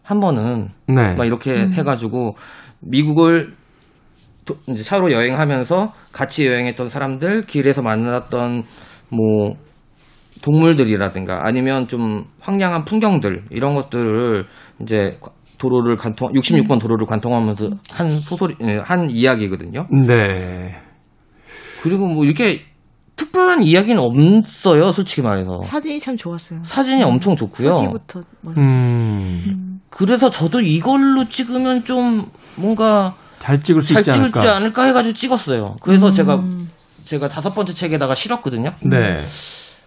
한 0.02 0.20
번은 0.20 0.68
네. 0.86 1.14
막 1.14 1.24
이렇게 1.26 1.68
해가지고 1.72 2.36
미국을 2.80 3.54
도- 4.44 4.56
이제 4.68 4.82
차로 4.82 5.10
여행하면서 5.10 5.92
같이 6.12 6.46
여행했던 6.46 6.88
사람들, 6.90 7.46
길에서 7.46 7.82
만났던 7.82 8.62
뭐 9.08 9.54
동물들이라든가 10.42 11.40
아니면 11.46 11.88
좀 11.88 12.24
황량한 12.40 12.84
풍경들 12.84 13.44
이런 13.50 13.74
것들을 13.74 14.44
이제 14.82 15.18
도로를 15.64 15.96
관통 15.96 16.32
66번 16.32 16.78
도로를 16.80 17.06
관통하면서 17.06 17.70
한 17.92 18.20
소설이 18.20 18.54
예, 18.62 18.76
한 18.82 19.08
이야기거든요. 19.10 19.86
네. 20.06 20.76
그리고 21.82 22.06
뭐 22.06 22.24
이렇게 22.24 22.60
특별한 23.16 23.62
이야기는 23.62 24.00
없어요, 24.02 24.92
솔직히 24.92 25.22
말해서. 25.22 25.62
사진이 25.64 26.00
참 26.00 26.16
좋았어요. 26.16 26.60
사진이 26.64 27.02
엄청 27.04 27.36
좋고요. 27.36 27.76
소지부터 27.76 28.20
멋있어요. 28.42 28.66
음. 28.74 29.80
그래서 29.90 30.30
저도 30.30 30.60
이걸로 30.60 31.28
찍으면 31.28 31.84
좀 31.84 32.26
뭔가 32.56 33.14
잘 33.38 33.62
찍을 33.62 33.80
수 33.80 33.92
잘 33.94 34.00
있지 34.00 34.10
않을까. 34.10 34.56
않을까 34.56 34.84
해가지고 34.86 35.14
찍었어요. 35.14 35.76
그래서 35.82 36.10
제가 36.10 36.42
제가 37.04 37.28
다섯 37.28 37.50
번째 37.50 37.72
책에다가 37.74 38.14
실었거든요. 38.14 38.70
네. 38.82 39.20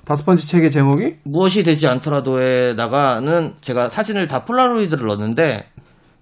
다섯 0.08 0.26
번째 0.26 0.48
책의 0.48 0.72
제목이 0.72 1.18
무엇이 1.26 1.64
되지 1.64 1.86
않더라도에다가는 1.86 3.56
제가 3.60 3.90
사진을 3.90 4.30
다 4.30 4.46
폴라로이드를 4.46 5.06
넣었는데 5.06 5.66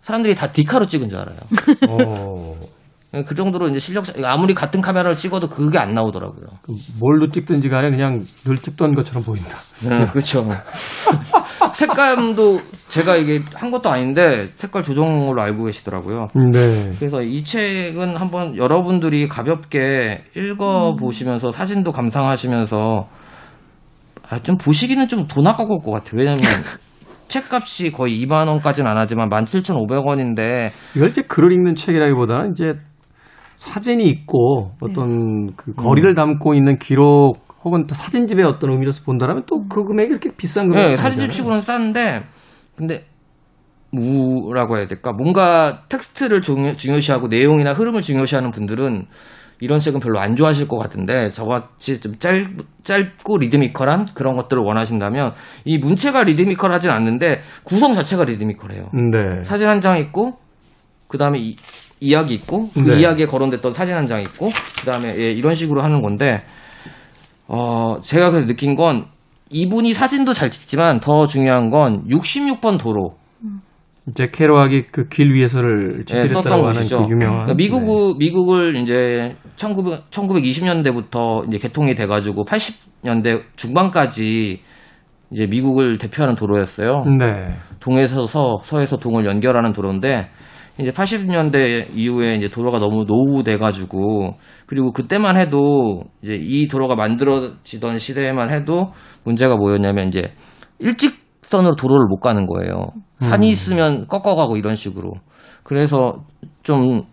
사람들이 0.01 0.33
다 0.33 0.51
디카로 0.51 0.87
찍은 0.87 1.07
줄 1.07 1.19
알아요. 1.19 1.37
어, 1.87 2.55
그 3.27 3.35
정도로 3.35 3.69
이제 3.69 3.77
실력 3.77 4.05
아무리 4.23 4.55
같은 4.55 4.81
카메라를 4.81 5.17
찍어도 5.17 5.49
그게 5.49 5.77
안 5.77 5.93
나오더라고요. 5.93 6.47
뭘로 6.99 7.29
찍든지 7.29 7.69
간에 7.69 7.91
그냥 7.91 8.25
늘 8.43 8.57
찍던 8.57 8.95
것처럼 8.95 9.23
보인다. 9.23 9.57
네, 9.83 10.07
그렇죠. 10.11 10.47
색감도 11.75 12.61
제가 12.89 13.17
이게 13.17 13.43
한 13.53 13.69
것도 13.69 13.89
아닌데 13.91 14.49
색깔 14.55 14.81
조정으로 14.81 15.39
알고 15.39 15.65
계시더라고요. 15.65 16.29
네. 16.51 16.91
그래서 16.97 17.21
이 17.21 17.43
책은 17.43 18.17
한번 18.17 18.57
여러분들이 18.57 19.27
가볍게 19.27 20.23
읽어 20.35 20.95
보시면서 20.95 21.51
사진도 21.51 21.91
감상하시면서 21.91 23.24
아, 24.29 24.39
좀 24.39 24.57
보시기는 24.57 25.07
좀 25.07 25.27
돈 25.27 25.47
아까울 25.47 25.79
것 25.81 25.91
같아요. 25.91 26.19
왜냐면 26.19 26.41
책값이 27.27 27.91
거의 27.91 28.23
2만 28.25 28.47
원까지는 28.47 28.89
안 28.89 28.97
하지만 28.97 29.29
17,500원인데. 29.29 30.69
이걸 30.95 31.09
이제 31.09 31.21
글을 31.23 31.51
읽는 31.51 31.75
책이라기보다는 31.75 32.51
이제 32.51 32.73
사진이 33.57 34.03
있고 34.09 34.71
어떤 34.81 35.55
그 35.55 35.73
거리를 35.73 36.13
담고 36.13 36.53
있는 36.55 36.77
기록 36.77 37.37
혹은 37.63 37.87
또 37.87 37.95
사진집의 37.95 38.45
어떤 38.45 38.71
의미로서 38.71 39.03
본다면 39.03 39.43
또 39.47 39.63
그 39.69 39.83
금액이 39.85 40.11
이렇게 40.11 40.29
비싼 40.35 40.67
금액이 40.69 40.91
네, 40.91 40.97
사진집 40.97 41.31
치고는 41.31 41.61
싼데 41.61 42.23
근데 42.75 43.05
뭐라고 43.91 44.77
해야 44.77 44.87
될까? 44.87 45.13
뭔가 45.13 45.83
텍스트를 45.89 46.41
중요, 46.41 46.75
중요시하고 46.75 47.27
내용이나 47.27 47.71
흐름을 47.73 48.01
중요시하는 48.01 48.51
분들은 48.51 49.05
이런 49.61 49.79
책은 49.79 49.99
별로 49.99 50.19
안 50.19 50.35
좋아하실 50.35 50.67
것 50.67 50.77
같은데 50.77 51.29
저같이 51.29 51.99
좀 52.01 52.17
짧, 52.19 52.47
짧고 52.83 53.37
리드미컬한 53.37 54.07
그런 54.13 54.35
것들을 54.35 54.61
원하신다면 54.63 55.33
이 55.63 55.77
문체가 55.77 56.23
리드미컬하진 56.23 56.91
않는데 56.91 57.41
구성 57.63 57.93
자체가 57.95 58.25
리드미컬해요. 58.25 58.89
네. 58.93 59.43
사진 59.43 59.67
한 59.69 59.79
장 59.81 59.97
있고 59.99 60.37
그 61.07 61.17
다음에 61.17 61.39
이, 61.39 61.55
이야기 61.99 62.33
있고 62.33 62.69
그 62.73 62.79
네. 62.81 62.99
이야기에 62.99 63.25
거론됐던 63.27 63.71
사진 63.73 63.95
한 63.95 64.07
장 64.07 64.21
있고 64.21 64.49
그 64.79 64.85
다음에 64.85 65.15
예, 65.17 65.31
이런 65.31 65.53
식으로 65.53 65.81
하는 65.81 66.01
건데 66.01 66.43
어 67.47 67.99
제가 68.01 68.31
그래서 68.31 68.47
느낀 68.47 68.75
건 68.75 69.05
이분이 69.49 69.93
사진도 69.93 70.33
잘 70.33 70.49
찍지만 70.49 70.99
더 70.99 71.27
중요한 71.27 71.69
건 71.69 72.03
66번 72.09 72.79
도로 72.79 73.15
이제 74.09 74.29
케로악이 74.31 74.87
그 74.91 75.09
길 75.09 75.31
위에서를 75.33 76.03
예, 76.13 76.27
썼던 76.27 76.27
집필했다고 76.27 76.63
하는 76.63 76.73
곳이죠. 76.73 76.97
그 76.97 77.11
유명한 77.11 77.45
그러니까 77.45 77.53
미국 77.55 78.17
미국을 78.19 78.75
이제 78.75 79.35
1900 79.55 80.11
1920년대부터 80.11 81.47
이제 81.47 81.57
개통이 81.57 81.95
돼가지고 81.95 82.45
80년대 82.45 83.43
중반까지 83.55 84.61
이제 85.31 85.47
미국을 85.47 85.97
대표하는 85.97 86.35
도로였어요. 86.35 87.03
네. 87.17 87.55
동에서 87.79 88.27
서, 88.27 88.59
서에서 88.63 88.97
동을 88.97 89.25
연결하는 89.25 89.73
도로인데 89.73 90.29
이제 90.79 90.91
80년대 90.91 91.87
이후에 91.95 92.33
이제 92.33 92.49
도로가 92.49 92.79
너무 92.79 93.05
노후돼가지고 93.05 94.35
그리고 94.67 94.91
그때만 94.91 95.37
해도 95.37 96.03
이제 96.21 96.37
이 96.39 96.67
도로가 96.67 96.95
만들어지던 96.95 97.97
시대에만 97.97 98.51
해도 98.51 98.91
문제가 99.23 99.55
뭐였냐면 99.55 100.09
이제 100.09 100.33
일직선으로 100.79 101.75
도로를 101.75 102.05
못 102.07 102.19
가는 102.19 102.45
거예요. 102.45 102.91
산이 103.19 103.49
있으면 103.49 104.07
꺾어가고 104.07 104.57
이런 104.57 104.75
식으로. 104.75 105.13
그래서 105.63 106.23
좀 106.63 107.03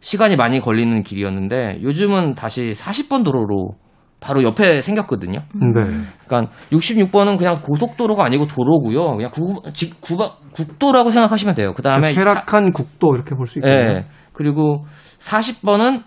시간이 0.00 0.36
많이 0.36 0.60
걸리는 0.60 1.02
길이었는데 1.02 1.80
요즘은 1.82 2.34
다시 2.34 2.74
40번 2.74 3.24
도로로 3.24 3.74
바로 4.20 4.42
옆에 4.42 4.82
생겼거든요. 4.82 5.40
네. 5.54 5.82
그러니까 6.26 6.52
66번은 6.72 7.38
그냥 7.38 7.60
고속도로가 7.62 8.24
아니고 8.24 8.46
도로고요. 8.46 9.12
그냥 9.16 9.30
구, 9.30 9.62
직, 9.72 10.00
구바, 10.00 10.30
국도라고 10.52 11.10
생각하시면 11.10 11.54
돼요. 11.54 11.72
그 11.72 11.82
다음에 11.82 12.12
쇠락한 12.12 12.72
국도 12.72 13.14
이렇게 13.14 13.34
볼 13.36 13.46
수 13.46 13.58
있겠네요. 13.60 13.96
예. 13.96 14.06
그리고 14.32 14.84
40번은 15.20 16.02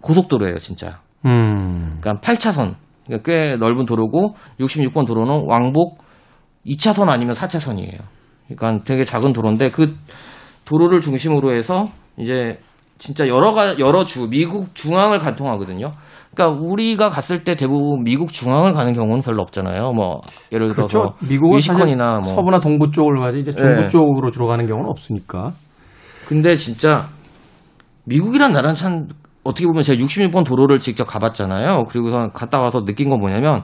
고속도로예요, 0.00 0.58
진짜. 0.58 1.00
음. 1.26 1.98
그러니까 2.00 2.20
8차선. 2.20 2.74
그러니까 3.06 3.30
꽤 3.30 3.56
넓은 3.56 3.84
도로고 3.86 4.34
66번 4.60 5.06
도로는 5.06 5.44
왕복 5.48 5.98
2차선 6.66 7.08
아니면 7.08 7.34
4차선이에요. 7.34 7.98
그러니까 8.48 8.84
되게 8.84 9.04
작은 9.04 9.32
도로인데 9.32 9.70
그 9.70 9.96
도로를 10.64 11.00
중심으로 11.00 11.52
해서 11.52 11.86
이제 12.18 12.58
진짜 12.98 13.26
여러 13.28 13.52
가 13.52 13.78
여러 13.78 14.04
주 14.04 14.28
미국 14.28 14.74
중앙을 14.74 15.18
관통하거든요. 15.18 15.90
그러니까 16.34 16.60
우리가 16.60 17.10
갔을 17.10 17.44
때 17.44 17.54
대부분 17.54 18.02
미국 18.02 18.32
중앙을 18.32 18.72
가는 18.72 18.92
경우는 18.92 19.22
별로 19.22 19.42
없잖아요. 19.42 19.92
뭐 19.92 20.20
예를 20.52 20.68
들어서 20.72 20.98
그렇죠. 20.98 21.14
미국은 21.28 21.60
사실 21.60 21.74
미시건이나 21.74 22.20
뭐 22.20 22.22
서부나 22.22 22.60
동부 22.60 22.90
쪽을 22.90 23.18
가지 23.20 23.40
이제 23.40 23.52
중부 23.54 23.82
네. 23.82 23.88
쪽으로 23.88 24.30
주로 24.30 24.46
가는 24.46 24.66
경우는 24.66 24.88
없으니까. 24.90 25.52
근데 26.26 26.56
진짜 26.56 27.08
미국이란 28.04 28.52
나라는 28.52 28.74
참 28.74 29.08
어떻게 29.44 29.66
보면 29.66 29.82
제가 29.82 30.02
66번 30.02 30.44
도로를 30.44 30.78
직접 30.78 31.04
가봤잖아요. 31.04 31.84
그리고서 31.88 32.28
갔다 32.28 32.60
와서 32.60 32.84
느낀 32.84 33.08
건 33.08 33.20
뭐냐면 33.20 33.62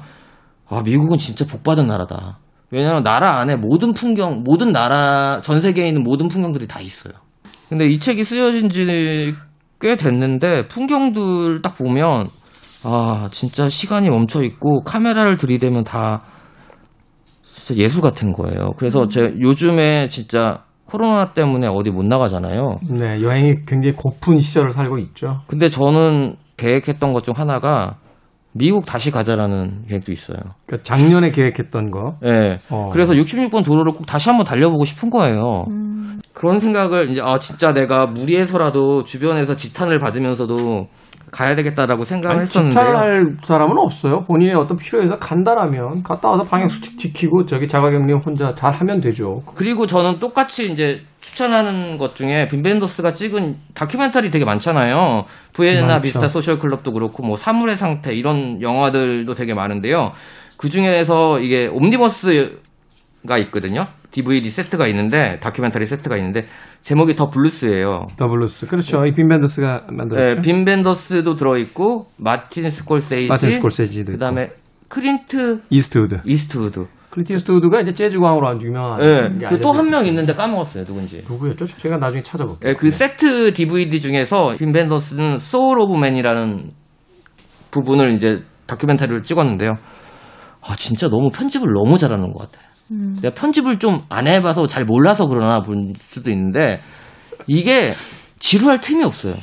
아 0.69 0.83
미국은 0.83 1.19
진짜 1.19 1.45
복받은 1.47 1.87
나라다. 1.87 2.39
왜냐하면 2.71 3.03
나라 3.03 3.39
안에 3.41 3.57
모든 3.57 3.93
풍경, 3.93 4.43
모든 4.45 4.73
나라 4.73 5.41
전 5.43 5.61
세계에 5.61 5.89
있는 5.89 6.03
모든 6.03 6.29
풍경들이 6.29 6.67
다 6.69 6.81
있어요. 6.81 7.15
근데 7.69 7.87
이 7.87 7.99
책이 7.99 8.25
쓰여진 8.25 8.69
지 8.71 9.35
꽤 9.81 9.97
됐는데 9.97 10.69
풍경들 10.69 11.63
딱 11.63 11.75
보면 11.77 12.29
아 12.83 13.29
진짜 13.33 13.69
시간이 13.69 14.11
멈춰 14.11 14.43
있고 14.43 14.83
카메라를 14.83 15.39
들이대면 15.39 15.85
다 15.85 16.21
진짜 17.43 17.83
예술 17.83 18.03
같은 18.03 18.33
거예요. 18.33 18.73
그래서 18.77 19.09
제 19.09 19.35
요즘에 19.41 20.09
진짜 20.09 20.65
코로나 20.85 21.33
때문에 21.33 21.67
어디 21.67 21.91
못 21.91 22.05
나가잖아요. 22.05 22.79
네, 22.91 23.23
여행이 23.23 23.63
굉장히 23.67 23.95
고픈 23.97 24.39
시절을 24.39 24.73
살고 24.73 24.99
있죠. 24.99 25.41
근데 25.47 25.69
저는 25.69 26.37
계획했던 26.57 27.13
것 27.15 27.23
중 27.23 27.35
하나가 27.37 27.97
미국 28.53 28.85
다시 28.85 29.11
가자라는 29.11 29.85
계획도 29.89 30.13
있어요. 30.13 30.39
그러니까 30.67 30.83
작년에 30.83 31.31
계획했던 31.31 31.91
거. 31.91 32.17
예. 32.25 32.59
어. 32.69 32.91
그래서 32.93 33.13
66번 33.13 33.65
도로를 33.65 33.93
꼭 33.93 34.07
다시 34.07 34.29
한번 34.29 34.45
달려보고 34.45 34.85
싶은 34.85 35.11
거예요. 35.11 35.67
그런 36.33 36.59
생각을 36.59 37.11
이제 37.11 37.21
아 37.23 37.39
진짜 37.39 37.73
내가 37.73 38.07
무리해서라도 38.07 39.05
주변에서 39.05 39.57
지탄을 39.57 39.99
받으면서도 39.99 40.89
가야 41.31 41.55
되겠다라고 41.55 42.05
생각을 42.05 42.37
아니, 42.37 42.43
했었는데요. 42.43 42.83
집착을 42.83 42.97
할 42.99 43.37
사람은 43.43 43.79
없어요. 43.79 44.25
본인의 44.25 44.55
어떤 44.57 44.77
필요에서 44.77 45.19
간다라면 45.19 46.03
갔다 46.03 46.29
와서 46.31 46.45
방역 46.45 46.71
수칙 46.71 46.99
지키고 46.99 47.47
저기 47.47 47.69
자가격리 47.69 48.13
혼자 48.15 48.55
잘 48.55 48.73
하면 48.73 49.01
되죠. 49.01 49.43
그리고 49.55 49.87
저는 49.87 50.19
똑같이 50.19 50.73
이제 50.73 51.03
추천하는 51.21 51.99
것 51.99 52.17
중에 52.17 52.49
빔 52.49 52.63
벤더스가 52.63 53.13
찍은 53.13 53.57
다큐멘터리 53.75 54.31
되게 54.31 54.45
많잖아요. 54.45 55.25
부에나 55.53 56.01
비스타 56.01 56.29
소셜 56.29 56.59
클럽도 56.59 56.93
그렇고 56.93 57.23
뭐 57.25 57.37
사물의 57.37 57.77
상태 57.77 58.15
이런 58.15 58.61
영화들도 58.63 59.33
되게 59.35 59.55
많은데요. 59.55 60.13
그 60.57 60.69
중에서 60.69 61.41
이게 61.41 61.69
옴니버스가 61.69 63.39
있거든요. 63.39 63.87
DVD 64.11 64.51
세트가 64.51 64.87
있는데 64.89 65.39
다큐멘터리 65.41 65.87
세트가 65.87 66.17
있는데 66.17 66.47
제목이 66.81 67.15
The 67.15 67.31
Blues예요. 67.31 68.09
The 68.17 68.29
Blues. 68.29 68.67
그렇죠. 68.67 69.05
이 69.07 69.13
빔 69.15 69.30
벤더스가 69.30 69.87
만들었죠. 69.91 70.35
네, 70.37 70.41
빔 70.43 70.65
벤더스도 70.65 71.37
들어 71.37 71.57
있고 71.59 72.07
마틴 72.17 72.69
스콜세이지, 72.71 73.29
마틴 73.29 73.51
스콜세지도 73.53 74.13
그다음에 74.13 74.51
클린트 74.89 75.63
이스트우드. 75.71 76.17
이스트우드 76.25 76.87
클린트 77.11 77.33
이스트우드가 77.33 77.81
이제 77.81 77.93
재즈 77.93 78.19
광으로 78.19 78.49
아주 78.49 78.67
유명한. 78.67 79.03
예. 79.03 79.31
그 79.41 79.56
또 79.56 79.71
한 79.71 79.87
알려져 79.87 79.91
명 79.91 80.07
있는데 80.07 80.35
까먹었어요. 80.35 80.85
누군지. 80.85 81.25
누구였죠? 81.29 81.67
제가 81.67 81.97
나중에 81.97 82.23
찾아볼게요. 82.23 82.71
예, 82.71 82.75
그 82.75 82.91
세트 82.91 83.53
DVD 83.53 84.01
중에서 84.01 84.55
빔 84.57 84.73
벤더스는 84.73 85.39
Soul 85.39 85.81
of 85.81 85.97
Man이라는 85.97 86.71
부분을 87.73 88.15
이제 88.15 88.43
다큐멘터리를 88.67 89.23
찍었는데요. 89.25 89.77
아, 90.63 90.77
진짜 90.77 91.09
너무 91.09 91.31
편집을 91.31 91.67
너무 91.73 91.99
잘하는 91.99 92.33
것 92.33 92.51
같아요. 92.51 92.70
내가 93.23 93.35
편집을 93.35 93.79
좀 93.79 94.03
안 94.09 94.27
해봐서 94.27 94.67
잘 94.67 94.85
몰라서 94.85 95.27
그러나 95.29 95.61
볼 95.61 95.93
수도 95.99 96.31
있는데 96.31 96.81
이게 97.47 97.95
지루할 98.39 98.81
틈이 98.81 99.05
없어요. 99.05 99.35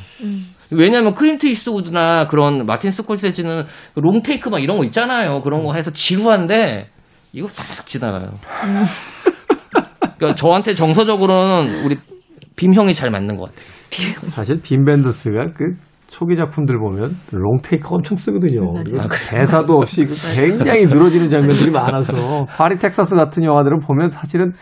왜냐하면 0.71 1.13
클린트 1.15 1.45
이스트우드나 1.47 2.27
그런 2.27 2.65
마틴 2.65 2.91
스콜세지는 2.91 3.65
롱테이크 3.95 4.49
막 4.49 4.61
이런 4.61 4.77
거 4.77 4.83
있잖아요. 4.85 5.41
그런 5.41 5.63
거 5.63 5.73
해서 5.73 5.91
지루한데 5.91 6.89
이거 7.31 7.47
싹 7.51 7.85
지나가요. 7.85 8.33
그러니까 10.17 10.35
저한테 10.35 10.73
정서적으로는 10.73 11.85
우리 11.85 11.97
빔 12.55 12.73
형이 12.73 12.93
잘 12.93 13.11
맞는 13.11 13.37
것 13.37 13.49
같아요. 13.49 14.13
사실 14.31 14.57
빔 14.61 14.83
벤더스가 14.83 15.53
그 15.55 15.75
초기 16.07 16.35
작품들 16.35 16.79
보면 16.79 17.15
롱테이크 17.31 17.87
엄청 17.89 18.17
쓰거든요. 18.17 18.61
아, 18.99 19.07
대사도 19.29 19.75
없이 19.75 20.03
그 20.05 20.13
굉장히 20.35 20.85
늘어지는 20.85 21.29
장면들이 21.29 21.71
많아서 21.71 22.45
파리 22.45 22.77
텍사스 22.77 23.15
같은 23.15 23.43
영화들을 23.43 23.79
보면 23.85 24.11
사실은 24.11 24.53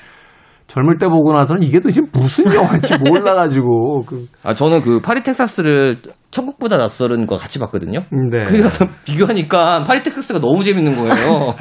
젊을 0.68 0.98
때 0.98 1.08
보고 1.08 1.32
나서는 1.32 1.62
이게 1.62 1.80
도대체 1.80 2.02
무슨 2.12 2.52
영화인지 2.52 2.98
몰라가지고 2.98 4.02
그 4.04 4.26
아 4.44 4.54
저는 4.54 4.82
그 4.82 5.00
파리 5.00 5.24
텍사스를 5.24 5.98
천국보다 6.32 6.78
낯설은 6.78 7.28
거 7.28 7.36
같이 7.38 7.60
봤거든요. 7.60 8.02
네. 8.32 8.44
그래서 8.46 8.86
비교하니까 9.06 9.84
파리 9.84 10.04
텍사스가 10.04 10.40
너무 10.40 10.64
재밌는 10.64 10.96
거예요. 10.96 11.56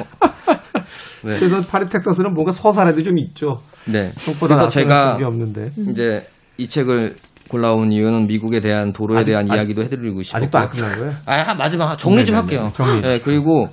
네. 1.23 1.35
그래서 1.39 1.61
파리 1.61 1.87
텍사스는 1.89 2.33
뭔가 2.33 2.51
서사에도 2.51 3.01
좀 3.01 3.17
있죠. 3.17 3.57
네. 3.85 4.11
속보다 4.17 4.55
그래서 4.55 4.67
제가 4.67 5.17
게 5.17 5.23
없는데 5.23 5.71
이제 5.89 6.21
이 6.57 6.67
책을 6.67 7.15
골라온 7.49 7.91
이유는 7.91 8.27
미국에 8.27 8.59
대한 8.59 8.91
도로에 8.91 9.19
아직- 9.19 9.31
대한 9.31 9.45
아직- 9.45 9.55
이야기도 9.55 9.83
해드리고 9.83 10.23
싶어요. 10.23 10.37
아직도 10.39 10.57
안 10.57 10.69
끝난 10.69 10.95
거예요? 10.97 11.11
아, 11.25 11.35
한 11.41 11.57
마지막 11.57 11.95
정리 11.97 12.25
좀 12.25 12.35
네네네. 12.35 12.57
할게요. 12.57 12.71
정리. 12.73 13.01
네, 13.01 13.19
그리고 13.19 13.67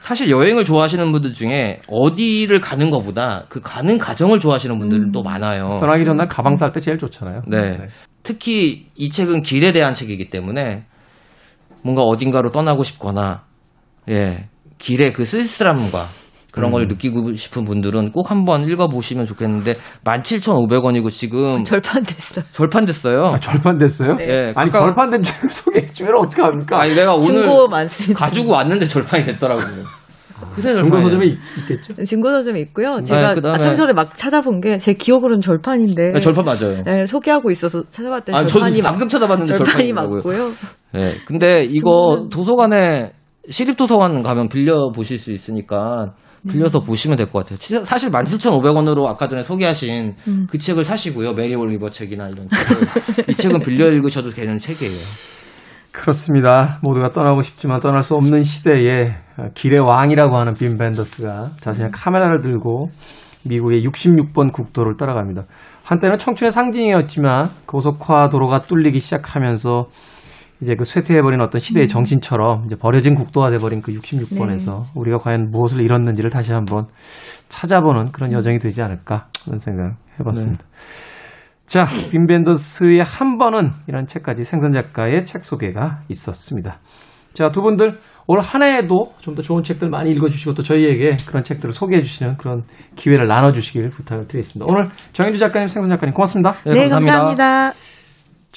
사실 0.00 0.30
여행을 0.30 0.64
좋아하시는 0.64 1.10
분들 1.10 1.32
중에 1.32 1.80
어디를 1.88 2.60
가는 2.60 2.90
것보다 2.90 3.44
그 3.48 3.60
가는 3.60 3.98
과정을 3.98 4.38
좋아하시는 4.38 4.78
분들은 4.78 5.10
또 5.10 5.22
많아요. 5.24 5.78
떠나기 5.80 6.04
전날 6.04 6.28
가방 6.28 6.54
쌀때 6.54 6.78
제일 6.78 6.96
좋잖아요. 6.98 7.42
네. 7.48 7.78
특히 8.22 8.86
이 8.94 9.10
책은 9.10 9.42
길에 9.42 9.72
대한 9.72 9.94
책이기 9.94 10.30
때문에 10.30 10.84
뭔가 11.82 12.02
어딘가로 12.02 12.52
떠나고 12.52 12.84
싶거나 12.84 13.42
예 14.08 14.48
길의 14.78 15.12
그 15.12 15.24
쓸쓸함과 15.24 16.04
그런 16.56 16.70
음. 16.70 16.72
걸 16.72 16.88
느끼고 16.88 17.34
싶은 17.34 17.64
분들은 17.64 18.12
꼭 18.12 18.30
한번 18.30 18.62
읽어보시면 18.62 19.26
좋겠는데 19.26 19.74
17,500원이고 20.04 21.10
지금 21.10 21.62
절판됐어요. 21.64 22.44
절판됐어요. 22.50 23.20
아, 23.26 23.38
절판됐어요? 23.38 24.16
네. 24.16 24.52
아니 24.56 24.70
가까운- 24.70 24.86
절판된 24.88 25.22
책을 25.22 25.50
소개해주면 25.50 26.12
어떡합니까? 26.24 26.80
아니 26.80 26.94
내가 26.94 27.14
오늘. 27.14 27.46
가지고 28.14 28.52
왔는데 28.52 28.86
절판이 28.86 29.24
됐더라고요. 29.26 29.84
그새 30.54 30.74
중고. 30.74 30.98
서점에 31.00 31.26
있- 31.26 31.38
있겠죠? 31.60 32.04
중고 32.04 32.30
서점에 32.30 32.60
있고요. 32.60 33.02
제가 33.04 33.32
네, 33.34 33.40
그다음에- 33.40 33.54
아참 33.54 33.74
전에 33.74 33.92
막 33.92 34.16
찾아본 34.16 34.60
게 34.60 34.78
제 34.78 34.92
기억으로는 34.94 35.40
절판인데. 35.40 36.12
네, 36.14 36.20
절판 36.20 36.44
맞아요. 36.44 36.82
네, 36.84 37.06
소개하고 37.06 37.50
있어서 37.50 37.82
찾아봤더니 37.88 38.36
아, 38.36 38.44
절판이 38.46 38.80
방금 38.82 39.06
맞- 39.06 39.10
찾아봤는데 39.10 39.54
절판이. 39.54 39.92
맞고요. 39.92 40.52
네. 40.92 41.14
근데 41.26 41.64
이거 41.64 42.28
도서관에 42.30 43.12
시립 43.50 43.76
도서관 43.76 44.22
가면 44.22 44.48
빌려 44.48 44.90
보실 44.94 45.18
수 45.18 45.32
있으니까 45.32 46.12
빌려서 46.50 46.80
보시면 46.80 47.16
될 47.16 47.26
것 47.30 47.44
같아요. 47.44 47.84
사실 47.84 48.10
17,500원으로 48.10 49.06
아까 49.06 49.26
전에 49.28 49.42
소개하신 49.42 50.14
음. 50.28 50.46
그 50.50 50.58
책을 50.58 50.84
사시고요. 50.84 51.32
메리 51.34 51.54
올리버 51.54 51.90
책이나 51.90 52.28
이런 52.28 52.48
책을. 52.48 52.88
이 53.30 53.34
책은 53.34 53.60
빌려 53.60 53.88
읽으셔도 53.88 54.30
되는 54.30 54.56
책이에요. 54.56 55.04
그렇습니다. 55.92 56.78
모두가 56.82 57.10
떠나고 57.10 57.42
싶지만 57.42 57.80
떠날 57.80 58.02
수 58.02 58.14
없는 58.14 58.44
시대에 58.44 59.14
길의 59.54 59.80
왕이라고 59.80 60.36
하는 60.36 60.54
빈 60.54 60.76
벤더스가 60.76 61.52
자신의 61.60 61.90
카메라를 61.92 62.40
들고 62.40 62.90
미국의 63.44 63.82
66번 63.86 64.52
국도를 64.52 64.96
따라갑니다. 64.98 65.44
한때는 65.84 66.18
청춘의 66.18 66.50
상징이었지만 66.50 67.48
고속화 67.66 68.28
도로가 68.28 68.60
뚫리기 68.62 68.98
시작하면서 68.98 69.86
이제 70.62 70.74
그 70.74 70.84
쇠퇴해버린 70.84 71.40
어떤 71.40 71.60
시대의 71.60 71.86
정신처럼 71.88 72.64
이제 72.64 72.76
버려진 72.76 73.14
국도가 73.14 73.50
돼버린 73.50 73.82
그 73.82 73.92
66번에서 73.92 74.84
우리가 74.94 75.18
과연 75.18 75.50
무엇을 75.50 75.82
잃었는지를 75.82 76.30
다시 76.30 76.52
한번 76.52 76.86
찾아보는 77.48 78.12
그런 78.12 78.32
여정이 78.32 78.58
되지 78.58 78.80
않을까 78.82 79.28
그런 79.44 79.58
생각 79.58 79.96
해봤습니다. 80.18 80.64
자, 81.66 81.84
빔 82.10 82.26
벤더스의 82.26 83.02
한 83.02 83.38
번은 83.38 83.72
이런 83.88 84.06
책까지 84.06 84.44
생선 84.44 84.72
작가의 84.72 85.26
책 85.26 85.44
소개가 85.44 86.02
있었습니다. 86.08 86.78
자, 87.34 87.48
두 87.48 87.60
분들 87.60 87.98
올 88.28 88.40
한 88.40 88.62
해에도 88.62 89.12
좀 89.20 89.34
더 89.34 89.42
좋은 89.42 89.62
책들 89.62 89.90
많이 89.90 90.10
읽어주시고 90.12 90.54
또 90.54 90.62
저희에게 90.62 91.16
그런 91.26 91.44
책들을 91.44 91.72
소개해 91.74 92.02
주시는 92.02 92.38
그런 92.38 92.62
기회를 92.94 93.26
나눠주시길 93.28 93.90
부탁을 93.90 94.26
드리겠습니다. 94.26 94.64
오늘 94.72 94.90
정현주 95.12 95.38
작가님, 95.38 95.68
생선 95.68 95.90
작가님 95.90 96.14
고맙습니다. 96.14 96.54
네, 96.64 96.88
감사합니다. 96.88 97.72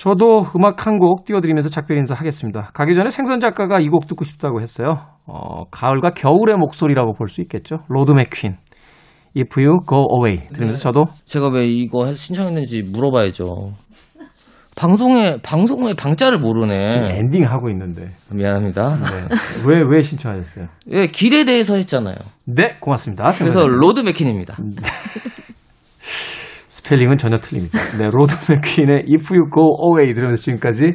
저도 0.03 0.45
음악 0.55 0.87
한 0.87 0.97
곡 0.97 1.25
띄워드리면서 1.25 1.67
작별 1.67 1.97
인사하겠습니다. 1.97 2.71
가기 2.73 2.93
전에 2.95 3.09
생선 3.09 3.41
작가가 3.41 3.81
이 3.81 3.89
곡 3.89 4.07
듣고 4.07 4.23
싶다고 4.23 4.61
했어요. 4.61 4.95
어, 5.27 5.65
가을과 5.71 6.11
겨울의 6.11 6.55
목소리라고 6.55 7.13
볼 7.15 7.27
수 7.27 7.41
있겠죠. 7.41 7.79
로드 7.89 8.13
맥퀸. 8.13 8.55
If 9.35 9.59
You 9.61 9.79
Go 9.87 10.07
Away 10.15 10.47
들으면서 10.53 10.77
저도 10.79 11.05
제가 11.25 11.49
왜 11.49 11.67
이거 11.67 12.13
신청했는지 12.15 12.83
물어봐야죠. 12.83 13.73
방송에, 14.77 15.37
방송에 15.43 15.93
방자를 15.93 16.39
모르네. 16.39 17.17
엔딩 17.17 17.43
하고 17.45 17.69
있는데 17.69 18.11
미안합니다. 18.31 18.95
네. 18.95 19.35
왜, 19.67 19.81
왜 19.85 20.01
신청하셨어요? 20.01 20.67
예, 20.91 21.07
길에 21.07 21.43
대해서 21.43 21.75
했잖아요. 21.75 22.15
네, 22.45 22.77
고맙습니다. 22.79 23.29
그래서 23.37 23.67
로드 23.67 23.99
맥킨입니다. 23.99 24.55
스펠링은 26.69 27.17
전혀 27.17 27.37
틀립니다. 27.37 27.77
네, 27.97 28.09
로드 28.11 28.35
맥퀸의 28.51 29.05
If 29.09 29.33
You 29.33 29.49
Go 29.53 29.75
Away 29.83 30.13
들으면서 30.13 30.41
지금까지 30.41 30.93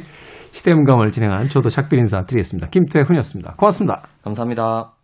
시대음감을 0.51 1.11
진행한 1.11 1.49
저도 1.49 1.69
작별 1.69 1.99
인사 1.99 2.23
드리겠습니다. 2.23 2.69
김태훈이었습니다. 2.69 3.55
고맙습니다. 3.57 4.01
감사합니다. 4.23 4.94